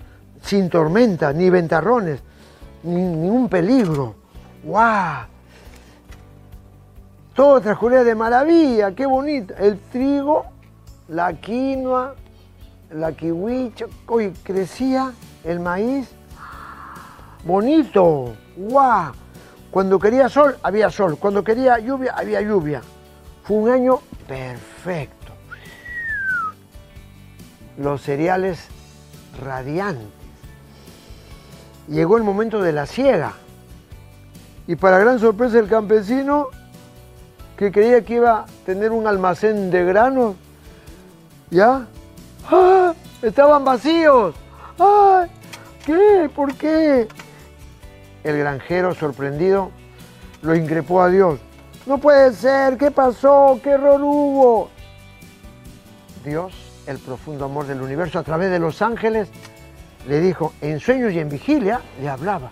Sin 0.43 0.71
tormenta, 0.71 1.33
ni 1.33 1.51
ventarrones, 1.51 2.23
ni 2.85 3.03
ningún 3.03 3.49
peligro 3.49 4.15
¡Guau! 4.63 5.27
Todo 7.35 7.61
transcurría 7.61 8.05
de 8.05 8.15
maravilla, 8.15 8.95
qué 8.95 9.05
bonito. 9.05 9.53
El 9.59 9.81
trigo, 9.91 10.47
la 11.09 11.33
quinoa, 11.33 12.15
la 12.93 13.11
kiwicha, 13.11 13.87
hoy 14.07 14.33
crecía 14.45 15.11
el 15.43 15.59
maíz. 15.59 16.13
Bonito, 17.45 18.37
guau. 18.57 19.26
Cuando 19.77 19.99
quería 19.99 20.31
sol, 20.31 20.57
había 20.63 20.89
sol. 20.89 21.19
Cuando 21.19 21.45
quería 21.45 21.79
lluvia, 21.79 22.15
había 22.17 22.41
lluvia. 22.41 22.81
Fue 23.45 23.59
un 23.59 23.69
año 23.69 24.01
perfecto. 24.27 25.35
Los 27.77 28.01
cereales 28.01 28.69
radiantes. 29.39 30.07
Llegó 31.89 32.17
el 32.17 32.23
momento 32.23 32.63
de 32.63 32.73
la 32.73 32.87
siega. 32.87 33.35
Y 34.67 34.77
para 34.77 34.99
gran 34.99 35.19
sorpresa 35.19 35.57
del 35.57 35.69
campesino, 35.69 36.47
que 37.59 37.71
creía 37.71 38.03
que 38.03 38.15
iba 38.15 38.39
a 38.39 38.47
tener 38.65 38.93
un 38.93 39.07
almacén 39.07 39.71
de 39.71 39.85
granos, 39.85 40.37
¿ya? 41.51 41.87
¡Ah! 42.51 42.95
Estaban 43.21 43.63
vacíos. 43.63 44.35
¡Ay! 44.79 45.29
¿Qué? 45.85 46.31
¿Por 46.35 46.55
qué? 46.55 47.07
El 48.27 48.39
granjero, 48.39 48.93
sorprendido, 48.93 49.71
lo 50.43 50.57
increpó 50.57 51.01
a 51.01 51.09
Dios. 51.09 51.39
No 51.87 51.99
puede 51.99 52.33
ser, 52.33 52.77
¿qué 52.77 52.91
pasó? 52.91 53.61
¿Qué 53.63 53.71
error 53.71 54.01
hubo? 54.03 54.69
Dios, 56.25 56.53
el 56.89 56.99
profundo 56.99 57.45
amor 57.45 57.69
del 57.69 57.81
universo, 57.81 58.19
a 58.19 58.25
través 58.25 58.51
de 58.51 58.59
los 58.59 58.83
ángeles, 58.83 59.29
le 60.09 60.19
dijo, 60.19 60.53
en 60.61 60.81
sueños 60.81 61.13
y 61.13 61.21
en 61.21 61.29
vigilia, 61.29 61.81
le 62.01 62.09
hablaba. 62.09 62.51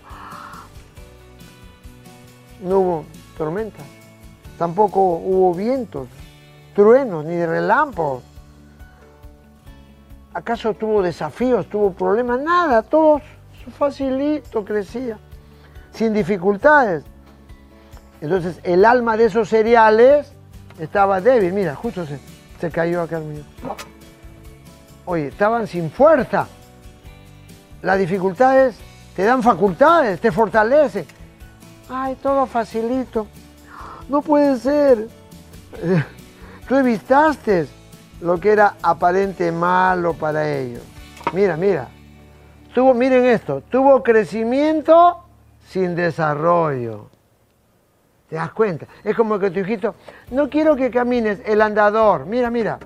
No 2.63 2.79
hubo 2.79 3.05
tormenta, 3.37 3.83
tampoco 4.57 5.01
hubo 5.01 5.53
vientos, 5.53 6.07
truenos, 6.73 7.25
ni 7.25 7.45
relámpagos. 7.45 8.23
¿Acaso 10.33 10.73
tuvo 10.73 11.01
desafíos, 11.01 11.67
tuvo 11.67 11.91
problemas? 11.91 12.39
Nada, 12.39 12.81
todo 12.81 13.19
facilito 13.77 14.63
crecía, 14.63 15.19
sin 15.95 16.13
dificultades. 16.13 17.03
Entonces 18.21 18.59
el 18.63 18.85
alma 18.85 19.17
de 19.17 19.25
esos 19.25 19.49
cereales 19.49 20.31
estaba 20.79 21.21
débil. 21.21 21.53
Mira, 21.53 21.75
justo 21.75 22.05
se, 22.05 22.19
se 22.59 22.69
cayó 22.69 23.01
acá 23.01 23.17
el 23.17 23.23
mío. 23.23 23.43
Oye, 25.05 25.27
estaban 25.27 25.67
sin 25.67 25.89
fuerza. 25.89 26.47
Las 27.81 27.99
dificultades 27.99 28.75
te 29.15 29.23
dan 29.23 29.43
facultades, 29.43 30.19
te 30.19 30.31
fortalecen. 30.31 31.05
Ay, 31.89 32.15
todo 32.21 32.45
facilito. 32.45 33.27
No 34.09 34.21
puede 34.21 34.57
ser. 34.57 35.07
Tú 36.67 36.75
evitaste 36.75 37.67
lo 38.21 38.39
que 38.39 38.51
era 38.51 38.75
aparente 38.81 39.51
malo 39.51 40.13
para 40.13 40.49
ellos. 40.49 40.81
Mira, 41.33 41.55
mira. 41.57 41.89
Tuvo, 42.73 42.93
miren 42.93 43.25
esto, 43.25 43.61
tuvo 43.61 44.03
crecimiento 44.03 45.24
sin 45.67 45.95
desarrollo. 45.95 47.09
¿Te 48.29 48.35
das 48.35 48.51
cuenta? 48.51 48.87
Es 49.03 49.15
como 49.15 49.37
que 49.37 49.51
tu 49.51 49.59
hijito, 49.59 49.95
no 50.31 50.49
quiero 50.49 50.75
que 50.75 50.89
camines 50.89 51.41
el 51.45 51.61
andador. 51.61 52.25
Mira, 52.25 52.49
mira. 52.49 52.79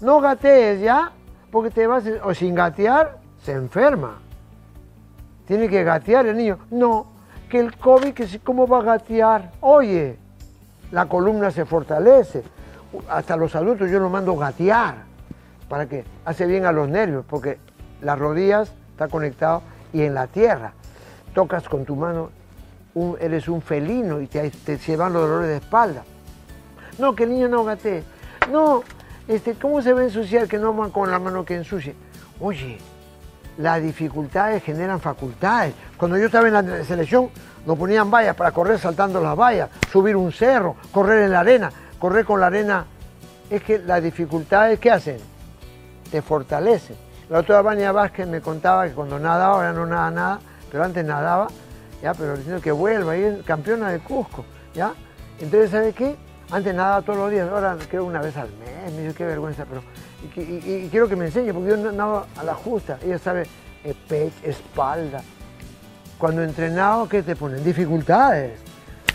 No 0.00 0.20
gatees 0.20 0.80
ya, 0.80 1.12
porque 1.50 1.70
te 1.70 1.86
vas, 1.86 2.04
o 2.24 2.34
sin 2.34 2.54
gatear, 2.54 3.18
se 3.42 3.52
enferma. 3.52 4.18
Tiene 5.46 5.68
que 5.68 5.84
gatear 5.84 6.26
el 6.26 6.36
niño. 6.36 6.58
No, 6.70 7.06
que 7.48 7.60
el 7.60 7.76
COVID, 7.76 8.14
que 8.14 8.40
¿cómo 8.40 8.66
va 8.66 8.78
a 8.78 8.82
gatear? 8.82 9.52
Oye, 9.60 10.16
la 10.90 11.06
columna 11.06 11.50
se 11.50 11.64
fortalece. 11.64 12.42
Hasta 13.08 13.36
los 13.36 13.54
adultos 13.54 13.90
yo 13.90 14.00
lo 14.00 14.10
mando 14.10 14.36
gatear 14.36 15.10
para 15.68 15.86
que 15.86 16.04
hace 16.24 16.46
bien 16.46 16.66
a 16.66 16.72
los 16.72 16.88
nervios, 16.88 17.24
porque 17.28 17.58
las 18.00 18.18
rodillas 18.18 18.72
está 18.90 19.06
conectado 19.06 19.62
y 19.92 20.02
en 20.02 20.14
la 20.14 20.26
tierra 20.26 20.72
tocas 21.34 21.68
con 21.68 21.84
tu 21.84 21.96
mano, 21.96 22.30
eres 23.20 23.48
un 23.48 23.62
felino 23.62 24.20
y 24.20 24.26
te, 24.26 24.50
llevan 24.78 25.12
los 25.12 25.22
dolores 25.22 25.48
de 25.48 25.56
espalda. 25.56 26.04
No, 26.98 27.14
que 27.14 27.24
el 27.24 27.30
niño 27.30 27.48
no 27.48 27.64
gatee. 27.64 28.02
No, 28.50 28.82
este, 29.28 29.54
¿cómo 29.54 29.80
se 29.80 29.92
va 29.92 30.00
a 30.00 30.04
ensuciar 30.04 30.48
que 30.48 30.58
no 30.58 30.72
van 30.74 30.90
con 30.90 31.10
la 31.10 31.18
mano 31.18 31.44
que 31.44 31.54
ensucie? 31.54 31.94
Oye, 32.40 32.78
las 33.58 33.82
dificultades 33.82 34.62
generan 34.62 35.00
facultades. 35.00 35.74
Cuando 35.96 36.18
yo 36.18 36.26
estaba 36.26 36.48
en 36.48 36.54
la 36.54 36.84
selección, 36.84 37.30
nos 37.66 37.78
ponían 37.78 38.10
vallas 38.10 38.34
para 38.34 38.52
correr 38.52 38.78
saltando 38.78 39.20
las 39.20 39.36
vallas, 39.36 39.70
subir 39.90 40.16
un 40.16 40.32
cerro, 40.32 40.76
correr 40.92 41.22
en 41.22 41.32
la 41.32 41.40
arena 41.40 41.70
correr 42.00 42.24
con 42.24 42.40
la 42.40 42.46
arena, 42.46 42.86
es 43.48 43.62
que 43.62 43.78
las 43.78 44.02
dificultades, 44.02 44.80
¿qué 44.80 44.90
hacen? 44.90 45.18
Te 46.10 46.22
fortalecen. 46.22 46.96
La 47.28 47.36
doctora 47.36 47.62
Vania 47.62 47.92
Vázquez 47.92 48.26
me 48.26 48.40
contaba 48.40 48.88
que 48.88 48.94
cuando 48.94 49.20
nadaba, 49.20 49.54
ahora 49.54 49.72
no 49.72 49.86
nada 49.86 50.10
nada, 50.10 50.40
pero 50.70 50.84
antes 50.84 51.04
nadaba, 51.04 51.48
ya, 52.02 52.14
pero 52.14 52.36
diciendo 52.36 52.60
que 52.60 52.72
vuelva, 52.72 53.16
y 53.16 53.42
campeona 53.44 53.90
de 53.90 53.98
Cusco, 54.00 54.44
¿ya? 54.74 54.92
Entonces, 55.38 55.70
¿sabe 55.70 55.92
qué? 55.92 56.16
Antes 56.50 56.74
nadaba 56.74 57.02
todos 57.02 57.18
los 57.18 57.30
días, 57.30 57.48
ahora 57.48 57.76
creo 57.88 58.04
una 58.04 58.20
vez 58.20 58.36
al 58.36 58.48
mes, 58.58 58.92
me 58.92 59.02
dice, 59.02 59.14
qué 59.14 59.24
vergüenza, 59.24 59.64
pero... 59.64 59.82
Y, 60.36 60.88
quiero 60.88 61.08
que 61.08 61.16
me 61.16 61.26
enseñe, 61.26 61.52
porque 61.52 61.70
yo 61.70 61.92
nado 61.92 62.26
a 62.36 62.44
la 62.44 62.54
justa, 62.54 62.98
ella 63.02 63.18
sabe 63.18 63.46
eh, 63.84 64.30
espalda. 64.42 65.22
Cuando 66.18 66.42
entrenado, 66.42 67.08
¿qué 67.08 67.22
te 67.22 67.34
ponen? 67.34 67.64
Dificultades. 67.64 68.60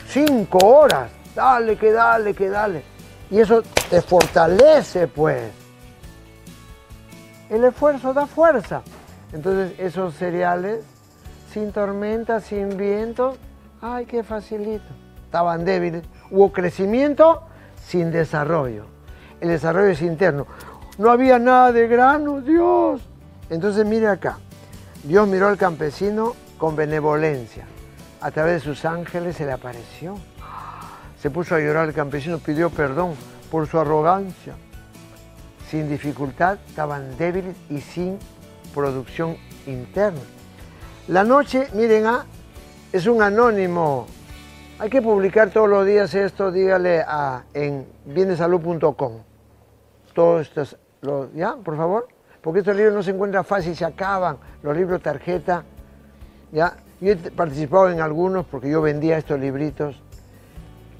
Cinco 0.07 0.57
horas 0.65 1.11
dale, 1.35 1.77
que 1.77 1.91
dale, 1.91 2.33
que 2.33 2.49
dale. 2.49 2.83
Y 3.29 3.39
eso 3.39 3.61
te 3.89 4.01
fortalece, 4.01 5.07
pues. 5.07 5.51
El 7.49 7.63
esfuerzo 7.65 8.13
da 8.13 8.25
fuerza. 8.25 8.81
Entonces 9.33 9.77
esos 9.79 10.15
cereales, 10.15 10.83
sin 11.55 11.71
tormenta, 11.71 12.41
sin 12.41 12.75
viento, 12.75 13.37
ay, 13.81 14.05
qué 14.05 14.23
facilito. 14.23 14.83
Estaban 15.23 15.63
débiles. 15.63 16.03
Hubo 16.29 16.51
crecimiento 16.51 17.43
sin 17.81 18.11
desarrollo. 18.11 18.83
El 19.39 19.47
desarrollo 19.47 19.87
es 19.87 20.01
interno. 20.01 20.47
No 20.97 21.09
había 21.11 21.39
nada 21.39 21.71
de 21.71 21.87
grano, 21.87 22.41
Dios. 22.41 23.01
Entonces 23.49 23.85
mire 23.85 24.09
acá. 24.09 24.37
Dios 25.05 25.29
miró 25.29 25.47
al 25.47 25.57
campesino 25.57 26.33
con 26.57 26.75
benevolencia. 26.75 27.65
A 28.19 28.31
través 28.31 28.55
de 28.55 28.59
sus 28.59 28.83
ángeles 28.83 29.37
se 29.37 29.45
le 29.45 29.53
apareció. 29.53 30.17
Se 31.21 31.29
puso 31.29 31.55
a 31.55 31.59
llorar 31.59 31.87
el 31.87 31.93
campesino, 31.93 32.37
pidió 32.39 32.69
perdón 32.69 33.13
por 33.49 33.65
su 33.67 33.79
arrogancia. 33.79 34.55
Sin 35.69 35.87
dificultad, 35.87 36.57
estaban 36.67 37.17
débiles 37.17 37.55
y 37.69 37.79
sin 37.79 38.19
producción 38.73 39.37
interna. 39.65 40.19
La 41.07 41.23
noche, 41.23 41.67
miren, 41.73 42.05
ah, 42.07 42.25
es 42.91 43.07
un 43.07 43.21
anónimo. 43.21 44.07
Hay 44.79 44.89
que 44.89 45.01
publicar 45.01 45.49
todos 45.51 45.69
los 45.69 45.85
días 45.85 46.13
esto, 46.15 46.51
dígale 46.51 47.01
a, 47.07 47.43
en 47.53 47.85
bienesalud.com. 48.05 49.13
Todos 50.13 50.47
estos, 50.47 50.77
¿ya? 51.33 51.55
Por 51.55 51.77
favor. 51.77 52.07
Porque 52.41 52.59
estos 52.59 52.75
libros 52.75 52.93
no 52.93 53.03
se 53.03 53.11
encuentran 53.11 53.45
fácil, 53.45 53.75
se 53.75 53.85
acaban. 53.85 54.37
Los 54.63 54.75
libros 54.75 55.01
tarjeta, 55.01 55.63
¿ya? 56.51 56.75
Yo 57.01 57.11
he 57.11 57.15
participado 57.15 57.89
en 57.89 58.01
algunos 58.01 58.45
porque 58.45 58.69
yo 58.69 58.81
vendía 58.81 59.17
estos 59.17 59.39
libritos 59.39 60.01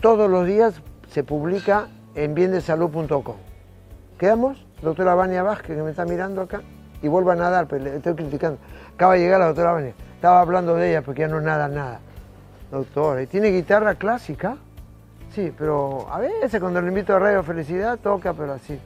todos 0.06 0.30
los 0.30 0.46
días 0.46 0.76
se 1.10 1.24
publica 1.24 1.88
en 2.14 2.36
biendesalud.com. 2.36 3.38
¿Quedamos? 4.20 4.64
Doctora 4.84 5.16
Vania 5.16 5.42
Vázquez, 5.42 5.76
que 5.76 5.82
me 5.82 5.90
está 5.90 6.06
mirando 6.06 6.42
acá, 6.42 6.62
y 7.02 7.08
vuelvo 7.08 7.32
a 7.32 7.36
nadar, 7.36 7.68
pero 7.68 7.84
le 7.84 7.98
estoy 7.98 8.16
criticando. 8.16 8.58
Acaba 8.94 9.14
de 9.14 9.20
llegar 9.20 9.40
la 9.40 9.48
doctora 9.48 9.74
Vania. 9.74 9.94
Estaba 10.16 10.42
hablando 10.42 10.76
de 10.76 10.90
ella 10.90 11.02
porque 11.02 11.22
ya 11.22 11.28
no 11.28 11.42
nada 11.42 11.68
nada. 11.68 12.00
Doctora, 12.72 13.22
¿y 13.22 13.28
tiene 13.28 13.50
guitarra 13.50 13.96
clásica? 13.96 14.58
Sí, 15.34 15.54
pero 15.58 16.08
a 16.12 16.20
veces 16.20 16.60
cuando 16.60 16.82
le 16.82 16.88
invito 16.88 17.16
a 17.16 17.20
Radio 17.20 17.44
Felicidad 17.44 18.00
toca, 18.00 18.34
pero 18.34 18.54
así. 18.54 18.80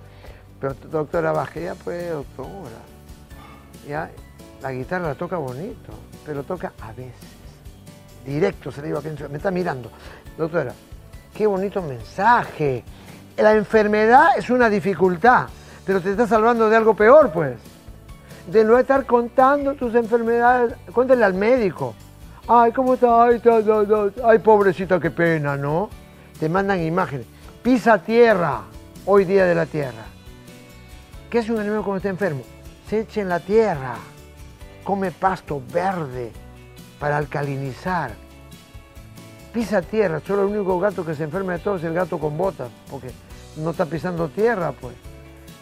Pero 0.59 0.73
doctora 0.91 1.33
ya 1.55 1.75
pues, 1.75 2.09
doctora. 2.11 2.81
Ya, 3.87 4.09
la 4.61 4.71
guitarra 4.71 5.07
la 5.07 5.15
toca 5.15 5.37
bonito, 5.37 5.93
pero 6.25 6.43
toca 6.43 6.73
a 6.81 6.91
veces. 6.91 7.29
Directo 8.25 8.71
se 8.71 8.81
le 8.81 8.87
digo 8.87 8.99
a 8.99 9.01
quien 9.01 9.15
me 9.31 9.37
está 9.37 9.51
mirando. 9.51 9.89
Doctora, 10.37 10.73
Qué 11.33 11.47
bonito 11.47 11.81
mensaje. 11.81 12.83
La 13.37 13.53
enfermedad 13.53 14.37
es 14.37 14.49
una 14.49 14.69
dificultad, 14.69 15.47
pero 15.85 16.01
te 16.01 16.11
está 16.11 16.27
salvando 16.27 16.69
de 16.69 16.75
algo 16.75 16.93
peor, 16.93 17.31
pues. 17.31 17.57
De 18.47 18.63
no 18.63 18.77
estar 18.77 19.05
contando 19.05 19.75
tus 19.75 19.93
enfermedades, 19.95 20.75
cuéntale 20.93 21.23
al 21.23 21.33
médico. 21.33 21.93
Ay, 22.47 22.71
¿cómo 22.71 22.95
está? 22.95 23.25
Ay, 23.25 23.41
ay, 24.23 24.39
pobrecita, 24.39 24.99
qué 24.99 25.11
pena, 25.11 25.55
¿no? 25.55 25.89
Te 26.39 26.49
mandan 26.49 26.81
imágenes. 26.81 27.27
Pisa 27.61 27.99
tierra, 27.99 28.61
hoy 29.05 29.25
día 29.25 29.45
de 29.45 29.53
la 29.53 29.65
tierra. 29.65 30.05
¿Qué 31.29 31.39
hace 31.39 31.51
un 31.51 31.59
animal 31.59 31.83
cuando 31.83 31.97
está 31.97 32.09
enfermo? 32.09 32.41
Se 32.87 33.01
echa 33.01 33.21
en 33.21 33.29
la 33.29 33.39
tierra, 33.39 33.95
come 34.83 35.11
pasto 35.11 35.61
verde 35.71 36.31
para 36.99 37.17
alcalinizar 37.17 38.11
pisa 39.53 39.81
tierra. 39.81 40.21
Solo 40.25 40.43
el 40.43 40.55
único 40.55 40.79
gato 40.79 41.05
que 41.05 41.15
se 41.15 41.23
enferma 41.23 41.53
de 41.53 41.59
todo 41.59 41.75
es 41.77 41.83
el 41.83 41.93
gato 41.93 42.17
con 42.17 42.37
botas, 42.37 42.69
porque 42.89 43.11
no 43.57 43.71
está 43.71 43.85
pisando 43.85 44.29
tierra, 44.29 44.71
pues. 44.71 44.95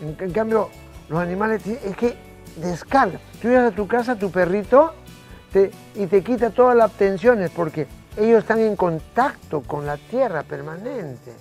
En, 0.01 0.31
cambio, 0.31 0.69
los 1.09 1.19
animales 1.19 1.65
es 1.65 1.95
que 1.97 2.15
descarga. 2.61 3.19
Tú 3.41 3.47
llegas 3.47 3.71
a 3.73 3.75
tu 3.75 3.87
casa, 3.87 4.15
tu 4.15 4.31
perrito, 4.31 4.93
y 5.95 6.05
te 6.07 6.23
quita 6.23 6.49
todas 6.49 6.75
las 6.75 6.91
tensiones, 6.91 7.49
porque 7.49 7.87
ellos 8.15 8.39
están 8.39 8.59
en 8.59 8.75
contacto 8.75 9.61
con 9.61 9.85
la 9.85 9.97
tierra 9.97 10.43
permanente. 10.43 11.33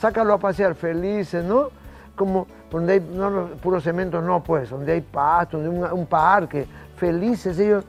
Sácalo 0.00 0.34
a 0.34 0.38
pasear 0.38 0.74
felices, 0.74 1.44
¿no? 1.44 1.70
Como 2.16 2.46
donde 2.70 2.94
hay 2.94 3.00
no, 3.00 3.48
puro 3.62 3.80
cemento, 3.80 4.20
no, 4.20 4.42
pues, 4.42 4.68
donde 4.70 4.92
hay 4.92 5.00
pasto, 5.00 5.58
donde 5.58 5.70
un, 5.70 5.92
un 5.92 6.06
parque, 6.06 6.66
felices 6.96 7.58
ellos, 7.58 7.84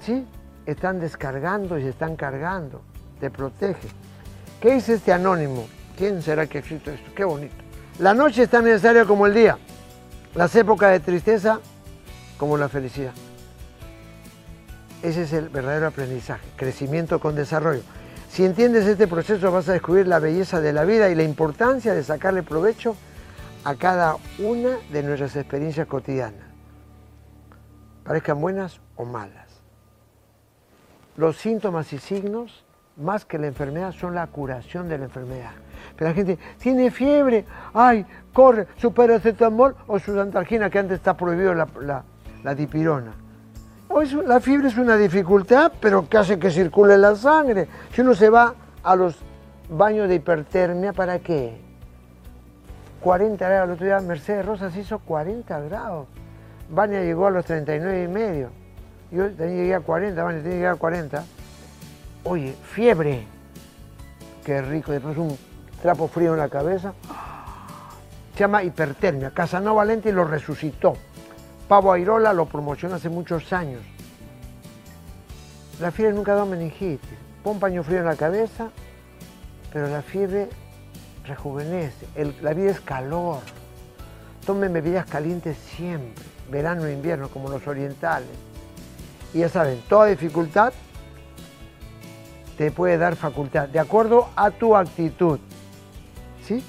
¿sí? 0.00 0.26
Están 0.66 1.00
descargando 1.00 1.78
y 1.78 1.82
se 1.82 1.88
están 1.88 2.14
cargando, 2.14 2.82
te 3.18 3.30
protege. 3.30 3.88
¿Qué 4.60 4.74
dice 4.74 4.94
este 4.94 5.12
anónimo? 5.12 5.66
¿Quién 5.96 6.22
será 6.22 6.46
que 6.46 6.58
ha 6.58 6.60
escrito 6.60 6.90
esto? 6.90 7.10
Qué 7.14 7.24
bonito. 7.24 7.56
La 7.98 8.14
noche 8.14 8.42
es 8.42 8.50
tan 8.50 8.64
necesaria 8.64 9.04
como 9.04 9.26
el 9.26 9.34
día, 9.34 9.58
las 10.34 10.54
épocas 10.54 10.92
de 10.92 11.00
tristeza 11.00 11.58
como 12.38 12.56
la 12.56 12.68
felicidad. 12.68 13.12
Ese 15.02 15.22
es 15.22 15.32
el 15.32 15.48
verdadero 15.48 15.88
aprendizaje, 15.88 16.46
crecimiento 16.56 17.20
con 17.20 17.34
desarrollo. 17.34 17.82
Si 18.30 18.44
entiendes 18.44 18.86
este 18.86 19.06
proceso 19.06 19.52
vas 19.52 19.68
a 19.68 19.72
descubrir 19.72 20.06
la 20.06 20.18
belleza 20.18 20.60
de 20.60 20.72
la 20.72 20.84
vida 20.84 21.08
y 21.10 21.14
la 21.14 21.22
importancia 21.22 21.94
de 21.94 22.02
sacarle 22.02 22.42
provecho 22.42 22.96
a 23.64 23.74
cada 23.74 24.16
una 24.38 24.78
de 24.90 25.02
nuestras 25.02 25.36
experiencias 25.36 25.86
cotidianas, 25.86 26.46
parezcan 28.04 28.40
buenas 28.40 28.80
o 28.96 29.04
malas. 29.04 29.46
Los 31.16 31.36
síntomas 31.36 31.92
y 31.92 31.98
signos, 31.98 32.64
más 32.96 33.24
que 33.24 33.38
la 33.38 33.48
enfermedad, 33.48 33.92
son 33.92 34.14
la 34.14 34.26
curación 34.26 34.88
de 34.88 34.98
la 34.98 35.04
enfermedad. 35.04 35.52
Pero 35.96 36.10
la 36.10 36.14
gente 36.14 36.38
tiene 36.58 36.90
fiebre, 36.90 37.44
ay, 37.74 38.06
corre, 38.32 38.66
su 38.76 38.92
paracetamol 38.92 39.74
o 39.86 39.98
su 39.98 40.18
antalgina, 40.18 40.70
que 40.70 40.78
antes 40.78 40.98
está 40.98 41.16
prohibido 41.16 41.54
la, 41.54 41.66
la 41.80 42.04
dipirona 42.54 43.14
la 44.26 44.40
fiebre 44.40 44.68
es 44.68 44.76
una 44.76 44.96
dificultad, 44.96 45.72
pero 45.80 46.08
que 46.08 46.18
hace 46.18 46.38
que 46.38 46.50
circule 46.50 46.98
la 46.98 47.16
sangre. 47.16 47.66
Si 47.92 48.02
uno 48.02 48.14
se 48.14 48.28
va 48.28 48.54
a 48.82 48.96
los 48.96 49.16
baños 49.68 50.08
de 50.08 50.16
hipertermia, 50.16 50.92
¿para 50.92 51.18
qué? 51.18 51.58
40 53.00 53.48
grados. 53.48 53.68
El 53.68 53.74
otro 53.74 53.86
día 53.86 54.00
Mercedes 54.00 54.44
Rosas 54.44 54.76
hizo 54.76 54.98
40 55.00 55.60
grados. 55.60 56.06
Vania 56.70 57.02
llegó 57.02 57.26
a 57.26 57.30
los 57.30 57.44
39 57.46 58.04
y 58.04 58.08
medio. 58.08 58.50
Yo 59.10 59.28
también 59.30 59.56
llegué 59.56 59.74
a 59.74 59.80
40, 59.80 60.22
Vania 60.22 60.42
tenía 60.42 60.52
que 60.52 60.58
llegar 60.58 60.74
a 60.74 60.78
40. 60.78 61.24
Oye, 62.24 62.54
fiebre. 62.62 63.26
Qué 64.44 64.60
rico. 64.60 64.92
Después 64.92 65.16
un 65.16 65.36
trapo 65.80 66.08
frío 66.08 66.34
en 66.34 66.40
la 66.40 66.48
cabeza. 66.48 66.92
Se 68.34 68.40
llama 68.40 68.62
hipertermia. 68.62 69.30
Casanova 69.30 69.78
Valente 69.78 70.12
lo 70.12 70.24
resucitó. 70.24 70.94
Pavo 71.68 71.92
Airola 71.92 72.32
lo 72.32 72.46
promociona 72.46 72.96
hace 72.96 73.10
muchos 73.10 73.52
años. 73.52 73.82
La 75.80 75.90
fiebre 75.90 76.14
nunca 76.14 76.34
da 76.34 76.46
meningitis. 76.46 77.18
Pon 77.44 77.60
paño 77.60 77.82
frío 77.82 77.98
en 77.98 78.06
la 78.06 78.16
cabeza, 78.16 78.70
pero 79.72 79.86
la 79.88 80.00
fiebre 80.00 80.48
rejuvenece. 81.24 82.06
la 82.40 82.54
vida 82.54 82.70
es 82.70 82.80
calor. 82.80 83.40
Tomen 84.46 84.72
bebidas 84.72 85.04
calientes 85.04 85.58
siempre, 85.76 86.24
verano 86.50 86.86
e 86.86 86.92
invierno, 86.94 87.28
como 87.28 87.50
los 87.50 87.66
orientales. 87.66 88.30
Y 89.34 89.40
ya 89.40 89.50
saben, 89.50 89.82
toda 89.90 90.06
dificultad 90.06 90.72
te 92.56 92.70
puede 92.72 92.96
dar 92.96 93.14
facultad, 93.14 93.68
de 93.68 93.78
acuerdo 93.78 94.30
a 94.34 94.50
tu 94.50 94.74
actitud. 94.74 95.38
¿Sí? 96.46 96.64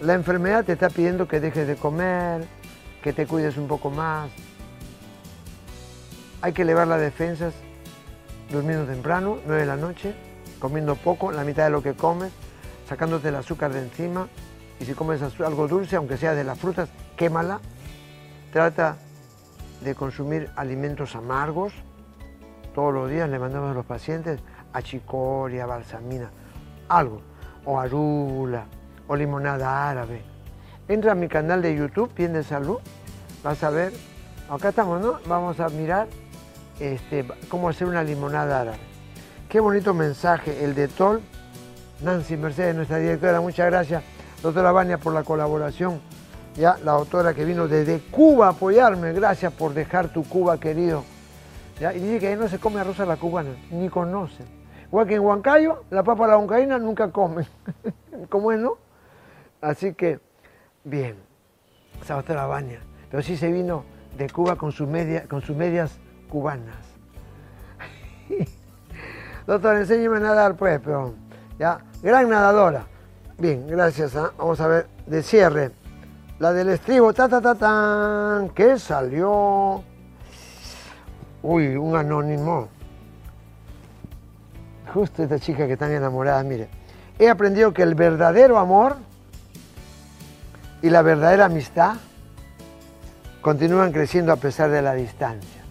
La 0.00 0.14
enfermedad 0.14 0.64
te 0.64 0.72
está 0.72 0.88
pidiendo 0.88 1.28
que 1.28 1.40
dejes 1.40 1.66
de 1.66 1.76
comer, 1.76 2.46
que 3.04 3.12
te 3.12 3.26
cuides 3.26 3.58
un 3.58 3.68
poco 3.68 3.90
más. 3.90 4.30
Hay 6.40 6.54
que 6.54 6.62
elevar 6.62 6.88
las 6.88 7.02
defensas 7.02 7.52
durmiendo 8.50 8.86
temprano, 8.86 9.40
9 9.44 9.60
de 9.60 9.66
la 9.66 9.76
noche, 9.76 10.14
comiendo 10.58 10.96
poco, 10.96 11.30
la 11.30 11.44
mitad 11.44 11.64
de 11.64 11.70
lo 11.70 11.82
que 11.82 11.92
comes, 11.92 12.32
sacándote 12.88 13.28
el 13.28 13.34
azúcar 13.34 13.74
de 13.74 13.80
encima. 13.80 14.28
Y 14.80 14.86
si 14.86 14.94
comes 14.94 15.20
algo 15.22 15.68
dulce, 15.68 15.96
aunque 15.96 16.16
sea 16.16 16.34
de 16.34 16.44
las 16.44 16.58
frutas, 16.58 16.88
quémala. 17.14 17.60
Trata 18.50 18.96
de 19.82 19.94
consumir 19.94 20.48
alimentos 20.56 21.14
amargos. 21.14 21.74
Todos 22.74 22.94
los 22.94 23.10
días 23.10 23.28
le 23.28 23.38
mandamos 23.38 23.72
a 23.72 23.74
los 23.74 23.84
pacientes 23.84 24.40
achicoria, 24.72 25.66
balsamina, 25.66 26.30
algo, 26.88 27.20
o 27.66 27.78
arula, 27.78 28.64
o 29.06 29.14
limonada 29.14 29.90
árabe 29.90 30.33
Entra 30.86 31.12
a 31.12 31.14
mi 31.14 31.28
canal 31.28 31.62
de 31.62 31.74
YouTube, 31.74 32.12
Bien 32.14 32.34
de 32.34 32.44
Salud, 32.44 32.76
vas 33.42 33.62
a 33.64 33.70
ver, 33.70 33.94
acá 34.50 34.68
estamos, 34.68 35.00
¿no? 35.00 35.18
Vamos 35.26 35.58
a 35.58 35.70
mirar 35.70 36.08
este, 36.78 37.26
cómo 37.48 37.70
hacer 37.70 37.88
una 37.88 38.02
limonada 38.02 38.60
árabe. 38.60 38.76
Qué 39.48 39.60
bonito 39.60 39.94
mensaje, 39.94 40.62
el 40.62 40.74
de 40.74 40.88
Tol. 40.88 41.22
Nancy 42.02 42.36
Mercedes, 42.36 42.76
nuestra 42.76 42.98
directora, 42.98 43.40
muchas 43.40 43.70
gracias. 43.70 44.02
Doctora 44.42 44.72
Vania 44.72 44.98
por 44.98 45.14
la 45.14 45.22
colaboración. 45.22 46.02
Ya, 46.54 46.76
la 46.84 46.92
doctora 46.92 47.32
que 47.32 47.46
vino 47.46 47.66
desde 47.66 48.00
Cuba 48.10 48.48
a 48.48 48.50
apoyarme, 48.50 49.14
gracias 49.14 49.54
por 49.54 49.72
dejar 49.72 50.12
tu 50.12 50.22
Cuba, 50.28 50.60
querido. 50.60 51.02
¿Ya? 51.80 51.94
Y 51.94 52.00
dice 52.00 52.18
que 52.18 52.28
ahí 52.28 52.36
no 52.36 52.46
se 52.46 52.58
come 52.58 52.80
arroz 52.80 53.00
a 53.00 53.06
la 53.06 53.16
cubana, 53.16 53.56
ni 53.70 53.88
conocen. 53.88 54.44
Igual 54.88 55.06
que 55.06 55.14
en 55.14 55.20
Huancayo, 55.22 55.84
la 55.90 56.02
papa 56.02 56.26
a 56.26 56.28
la 56.28 56.36
huancaína 56.36 56.78
nunca 56.78 57.10
comen. 57.10 57.46
¿Cómo 58.28 58.52
es, 58.52 58.60
no? 58.60 58.76
Así 59.62 59.94
que 59.94 60.20
Bien, 60.84 61.16
esa 62.02 62.22
la 62.34 62.46
baña. 62.46 62.80
Pero 63.10 63.22
sí 63.22 63.38
se 63.38 63.50
vino 63.50 63.84
de 64.18 64.28
Cuba 64.28 64.56
con, 64.56 64.70
sus 64.70 64.86
con 65.28 65.40
sus 65.40 65.56
medias 65.56 65.98
cubanas. 66.28 66.76
Doctor, 69.46 69.76
enséñeme 69.76 70.18
a 70.18 70.20
nadar, 70.20 70.56
pues, 70.56 70.80
pero 70.84 71.14
ya, 71.58 71.80
gran 72.02 72.28
nadadora. 72.28 72.86
Bien, 73.38 73.66
gracias. 73.66 74.14
¿ah? 74.14 74.32
Vamos 74.36 74.60
a 74.60 74.68
ver, 74.68 74.86
de 75.06 75.22
cierre. 75.22 75.70
La 76.38 76.52
del 76.52 76.68
estribo, 76.68 77.14
ta, 77.14 77.28
ta, 77.28 77.40
ta, 77.40 77.54
tan, 77.54 78.50
¿qué 78.50 78.78
salió? 78.78 79.82
Uy, 81.42 81.76
un 81.76 81.96
anónimo. 81.96 82.68
Justo 84.92 85.22
esta 85.22 85.38
chica 85.38 85.66
que 85.66 85.74
está 85.74 85.90
enamorada, 85.90 86.42
mire. 86.42 86.68
He 87.18 87.28
aprendido 87.28 87.72
que 87.72 87.82
el 87.82 87.94
verdadero 87.94 88.58
amor 88.58 88.96
y 90.84 90.90
la 90.90 91.00
verdadera 91.00 91.46
amistad 91.46 91.94
continúan 93.40 93.90
creciendo 93.90 94.32
a 94.32 94.36
pesar 94.36 94.70
de 94.70 94.82
la 94.82 94.92
distancia. 94.92 95.62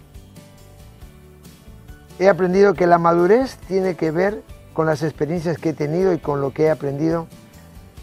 He 2.18 2.28
aprendido 2.28 2.74
que 2.74 2.88
la 2.88 2.98
madurez 2.98 3.58
tiene 3.68 3.96
que 3.96 4.10
ver 4.10 4.42
con 4.74 4.88
las 4.88 5.04
experiencias 5.04 5.60
que 5.60 5.70
he 5.70 5.74
tenido 5.74 6.14
y 6.14 6.18
con 6.18 6.42
lo 6.42 6.52
que 6.52 6.64
he 6.64 6.72
aprendido 6.72 7.28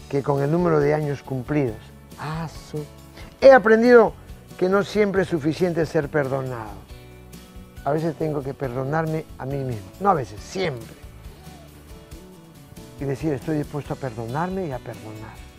que 0.08 0.22
con 0.22 0.40
el 0.40 0.52
número 0.52 0.78
de 0.78 0.94
años 0.94 1.24
cumplidos. 1.24 1.78
Ah, 2.20 2.48
he 3.40 3.50
aprendido 3.50 4.12
que 4.56 4.68
no 4.68 4.84
siempre 4.84 5.22
es 5.22 5.28
suficiente 5.28 5.86
ser 5.86 6.10
perdonado. 6.10 6.78
A 7.84 7.90
veces 7.90 8.14
tengo 8.14 8.40
que 8.40 8.54
perdonarme 8.54 9.24
a 9.36 9.46
mí 9.46 9.58
mismo. 9.58 9.90
No 9.98 10.10
a 10.10 10.14
veces, 10.14 10.40
siempre. 10.40 10.94
Y 13.00 13.04
decir, 13.04 13.32
estoy 13.32 13.58
dispuesto 13.58 13.94
a 13.94 13.96
perdonarme 13.96 14.68
y 14.68 14.70
a 14.70 14.78
perdonar 14.78 15.49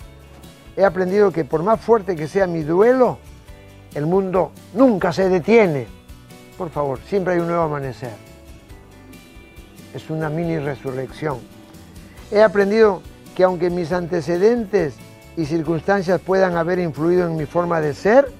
he 0.75 0.85
aprendido 0.85 1.31
que 1.31 1.45
por 1.45 1.63
más 1.63 1.79
fuerte 1.79 2.15
que 2.15 2.27
sea 2.27 2.47
mi 2.47 2.63
duelo, 2.63 3.17
el 3.93 4.05
mundo 4.05 4.51
nunca 4.73 5.11
se 5.11 5.29
detiene. 5.29 5.87
Por 6.57 6.69
favor, 6.69 6.99
siempre 7.05 7.33
hay 7.33 7.39
un 7.39 7.47
nuevo 7.47 7.63
amanecer. 7.63 8.13
Es 9.93 10.09
una 10.09 10.29
mini 10.29 10.57
resurrección. 10.59 11.39
He 12.31 12.41
aprendido 12.41 13.01
que 13.35 13.43
aunque 13.43 13.69
mis 13.69 13.91
antecedentes 13.91 14.95
y 15.35 15.45
circunstancias 15.45 16.21
puedan 16.21 16.55
haber 16.55 16.79
influido 16.79 17.27
en 17.27 17.35
mi 17.35 17.45
forma 17.45 17.81
de 17.81 17.93
ser, 17.93 18.31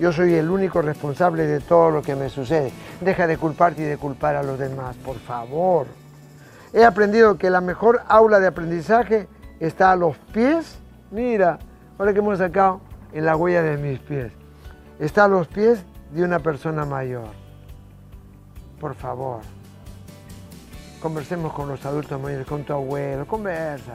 yo 0.00 0.12
soy 0.12 0.34
el 0.34 0.50
único 0.50 0.82
responsable 0.82 1.46
de 1.46 1.60
todo 1.60 1.90
lo 1.90 2.02
que 2.02 2.16
me 2.16 2.28
sucede. 2.28 2.72
Deja 3.00 3.26
de 3.26 3.36
culparte 3.36 3.82
y 3.82 3.84
de 3.84 3.96
culpar 3.96 4.36
a 4.36 4.42
los 4.42 4.58
demás, 4.58 4.96
por 4.96 5.18
favor. 5.18 5.86
He 6.72 6.84
aprendido 6.84 7.38
que 7.38 7.50
la 7.50 7.60
mejor 7.60 8.02
aula 8.08 8.40
de 8.40 8.48
aprendizaje 8.48 9.28
está 9.60 9.92
a 9.92 9.96
los 9.96 10.16
pies 10.32 10.78
Mira, 11.14 11.60
ahora 11.96 12.12
que 12.12 12.18
hemos 12.18 12.38
sacado 12.38 12.80
en 13.12 13.24
la 13.24 13.36
huella 13.36 13.62
de 13.62 13.76
mis 13.76 14.00
pies. 14.00 14.32
Está 14.98 15.26
a 15.26 15.28
los 15.28 15.46
pies 15.46 15.84
de 16.10 16.24
una 16.24 16.40
persona 16.40 16.84
mayor. 16.84 17.28
Por 18.80 18.96
favor, 18.96 19.42
conversemos 21.00 21.52
con 21.52 21.68
los 21.68 21.86
adultos 21.86 22.20
mayores, 22.20 22.44
con 22.48 22.64
tu 22.64 22.72
abuelo, 22.72 23.28
conversa, 23.28 23.94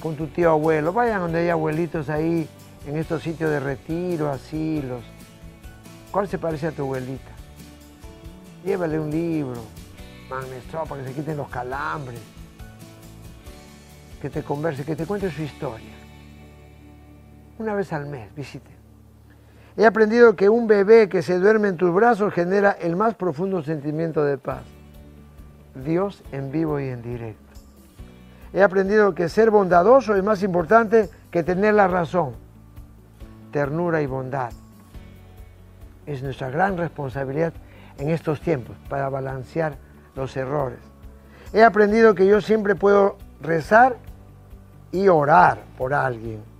con 0.00 0.16
tu 0.16 0.28
tío 0.28 0.52
abuelo. 0.52 0.90
Vayan 0.94 1.20
donde 1.20 1.40
hay 1.40 1.50
abuelitos 1.50 2.08
ahí, 2.08 2.48
en 2.86 2.96
estos 2.96 3.22
sitios 3.22 3.50
de 3.50 3.60
retiro, 3.60 4.30
asilos. 4.30 5.04
¿Cuál 6.10 6.28
se 6.28 6.38
parece 6.38 6.68
a 6.68 6.72
tu 6.72 6.80
abuelita? 6.80 7.32
Llévale 8.64 8.98
un 8.98 9.10
libro, 9.10 9.60
maestro, 10.30 10.84
para 10.84 11.02
que 11.02 11.08
se 11.08 11.14
quiten 11.14 11.36
los 11.36 11.50
calambres. 11.50 12.20
que 14.22 14.30
te 14.30 14.42
converse, 14.42 14.82
que 14.82 14.96
te 14.96 15.04
cuente 15.04 15.30
su 15.30 15.42
historia. 15.42 15.97
Una 17.58 17.74
vez 17.74 17.92
al 17.92 18.06
mes, 18.06 18.32
visite. 18.36 18.70
He 19.76 19.84
aprendido 19.84 20.36
que 20.36 20.48
un 20.48 20.68
bebé 20.68 21.08
que 21.08 21.22
se 21.22 21.38
duerme 21.38 21.68
en 21.68 21.76
tus 21.76 21.92
brazos 21.92 22.32
genera 22.32 22.72
el 22.72 22.94
más 22.94 23.14
profundo 23.14 23.62
sentimiento 23.62 24.24
de 24.24 24.38
paz. 24.38 24.62
Dios 25.74 26.22
en 26.30 26.52
vivo 26.52 26.78
y 26.78 26.88
en 26.88 27.02
directo. 27.02 27.42
He 28.52 28.62
aprendido 28.62 29.14
que 29.14 29.28
ser 29.28 29.50
bondadoso 29.50 30.14
es 30.14 30.22
más 30.22 30.42
importante 30.42 31.10
que 31.30 31.42
tener 31.42 31.74
la 31.74 31.88
razón. 31.88 32.32
Ternura 33.52 34.02
y 34.02 34.06
bondad. 34.06 34.52
Es 36.06 36.22
nuestra 36.22 36.50
gran 36.50 36.76
responsabilidad 36.76 37.52
en 37.98 38.10
estos 38.10 38.40
tiempos 38.40 38.76
para 38.88 39.08
balancear 39.08 39.76
los 40.14 40.36
errores. 40.36 40.78
He 41.52 41.64
aprendido 41.64 42.14
que 42.14 42.26
yo 42.26 42.40
siempre 42.40 42.76
puedo 42.76 43.16
rezar 43.40 43.96
y 44.92 45.08
orar 45.08 45.58
por 45.76 45.92
alguien 45.92 46.57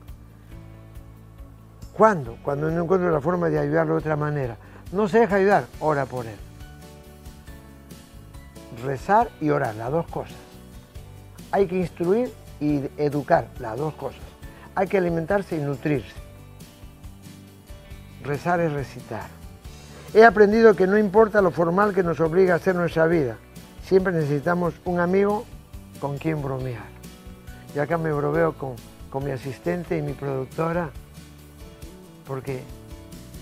¿Cuándo? 1.99 2.39
Cuando 2.45 2.71
no 2.71 2.85
encuentro 2.85 3.11
la 3.11 3.21
forma 3.21 3.49
de 3.51 3.59
ayudarlo 3.59 3.95
de 3.95 3.99
otra 3.99 4.15
manera. 4.15 4.57
No 4.93 5.09
se 5.09 5.19
deja 5.19 5.35
ayudar, 5.35 5.65
ora 5.81 6.07
por 6.07 6.27
él. 6.27 6.37
Rezar 8.85 9.29
y 9.41 9.51
orar, 9.51 9.75
las 9.75 9.91
dos 9.91 10.07
cosas. 10.07 10.37
Hay 11.51 11.67
que 11.67 11.77
instruir 11.77 12.33
y 12.61 12.89
educar, 12.99 13.49
las 13.59 13.77
dos 13.77 13.95
cosas. 13.95 14.21
Hay 14.77 14.87
que 14.87 14.97
alimentarse 14.97 15.57
y 15.57 15.59
nutrirse. 15.59 16.15
Rezar 18.23 18.61
es 18.61 18.73
recitar. 18.73 19.27
He 20.15 20.25
aprendido 20.25 20.77
que 20.77 20.87
no 20.87 20.99
importa 20.99 21.43
lo 21.43 21.51
formal 21.51 21.93
que 21.95 22.05
nos 22.05 22.21
obliga 22.21 22.55
a 22.55 22.57
hacer 22.59 22.77
nuestra 22.77 23.09
vida, 23.09 23.39
siempre 23.83 24.13
necesitamos 24.13 24.75
un 24.85 25.01
amigo 25.01 25.45
con 26.01 26.17
quien 26.17 26.43
bromear. 26.43 26.87
Y 27.75 27.81
acá 27.81 27.99
me 27.99 28.13
bromeo 28.13 28.53
con, 28.53 28.77
con 29.11 29.25
mi 29.25 29.33
asistente 29.33 29.99
y 29.99 30.03
mi 30.03 30.13
productora, 30.13 30.91
porque 32.29 32.63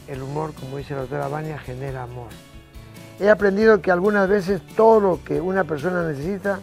el 0.06 0.22
humor, 0.22 0.54
como 0.54 0.78
dice 0.78 0.94
la 0.94 1.00
doctora 1.00 1.26
Vania, 1.26 1.58
genera 1.58 2.04
amor. 2.04 2.28
He 3.18 3.28
aprendido 3.28 3.82
que 3.82 3.90
algunas 3.90 4.28
veces 4.28 4.62
todo 4.76 5.00
lo 5.00 5.24
que 5.24 5.40
una 5.40 5.64
persona 5.64 6.06
necesita 6.06 6.60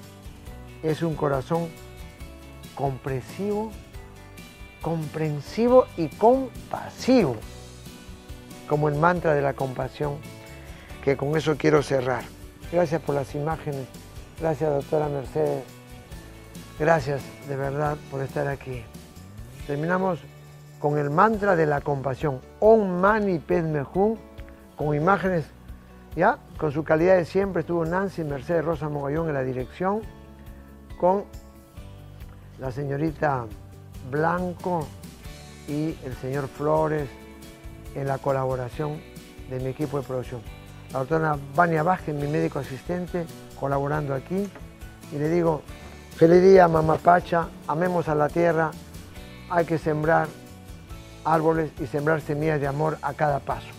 es 0.81 1.01
un 1.01 1.15
corazón 1.15 1.67
comprensivo, 2.75 3.71
comprensivo 4.81 5.85
y 5.97 6.07
compasivo, 6.07 7.35
como 8.69 8.87
el 8.87 8.95
mantra 8.95 9.33
de 9.33 9.41
la 9.41 9.53
compasión, 9.53 10.17
que 11.03 11.17
con 11.17 11.35
eso 11.35 11.57
quiero 11.57 11.83
cerrar. 11.83 12.23
Gracias 12.71 13.01
por 13.01 13.15
las 13.15 13.35
imágenes, 13.35 13.87
gracias 14.39 14.69
doctora 14.69 15.09
Mercedes, 15.09 15.63
gracias 16.79 17.21
de 17.49 17.55
verdad 17.55 17.97
por 18.09 18.21
estar 18.21 18.47
aquí. 18.47 18.83
Terminamos 19.67 20.19
con 20.83 20.97
el 20.97 21.09
mantra 21.09 21.55
de 21.55 21.65
la 21.65 21.79
compasión, 21.79 22.41
Om 22.59 22.99
Mani 22.99 23.39
Padme 23.39 23.85
Hum, 23.93 24.17
con 24.75 24.93
imágenes, 24.93 25.45
ya, 26.13 26.39
con 26.57 26.73
su 26.73 26.83
calidad 26.83 27.15
de 27.15 27.23
siempre 27.23 27.61
estuvo 27.61 27.85
Nancy 27.85 28.25
Mercedes 28.25 28.65
Rosa 28.65 28.89
Mogallón 28.89 29.29
en 29.29 29.33
la 29.33 29.43
dirección, 29.43 30.01
con 30.99 31.23
la 32.59 32.69
señorita 32.69 33.45
Blanco 34.11 34.85
y 35.69 35.95
el 36.03 36.13
señor 36.21 36.49
Flores 36.49 37.07
en 37.95 38.05
la 38.05 38.17
colaboración 38.17 38.99
de 39.49 39.61
mi 39.61 39.67
equipo 39.67 40.01
de 40.01 40.05
producción. 40.05 40.41
La 40.91 40.99
doctora 40.99 41.37
Vania 41.55 41.83
Vázquez, 41.83 42.13
mi 42.13 42.27
médico 42.27 42.59
asistente, 42.59 43.25
colaborando 43.57 44.13
aquí. 44.13 44.51
Y 45.13 45.17
le 45.17 45.29
digo, 45.29 45.61
feliz 46.17 46.41
día, 46.41 46.67
mamá 46.67 46.97
Pacha, 46.97 47.47
amemos 47.69 48.09
a 48.09 48.15
la 48.15 48.27
tierra, 48.27 48.71
hay 49.49 49.63
que 49.63 49.77
sembrar 49.77 50.27
árboles 51.25 51.71
y 51.79 51.87
sembrar 51.87 52.21
semillas 52.21 52.61
de 52.61 52.67
amor 52.67 52.97
a 53.01 53.13
cada 53.13 53.39
paso. 53.39 53.72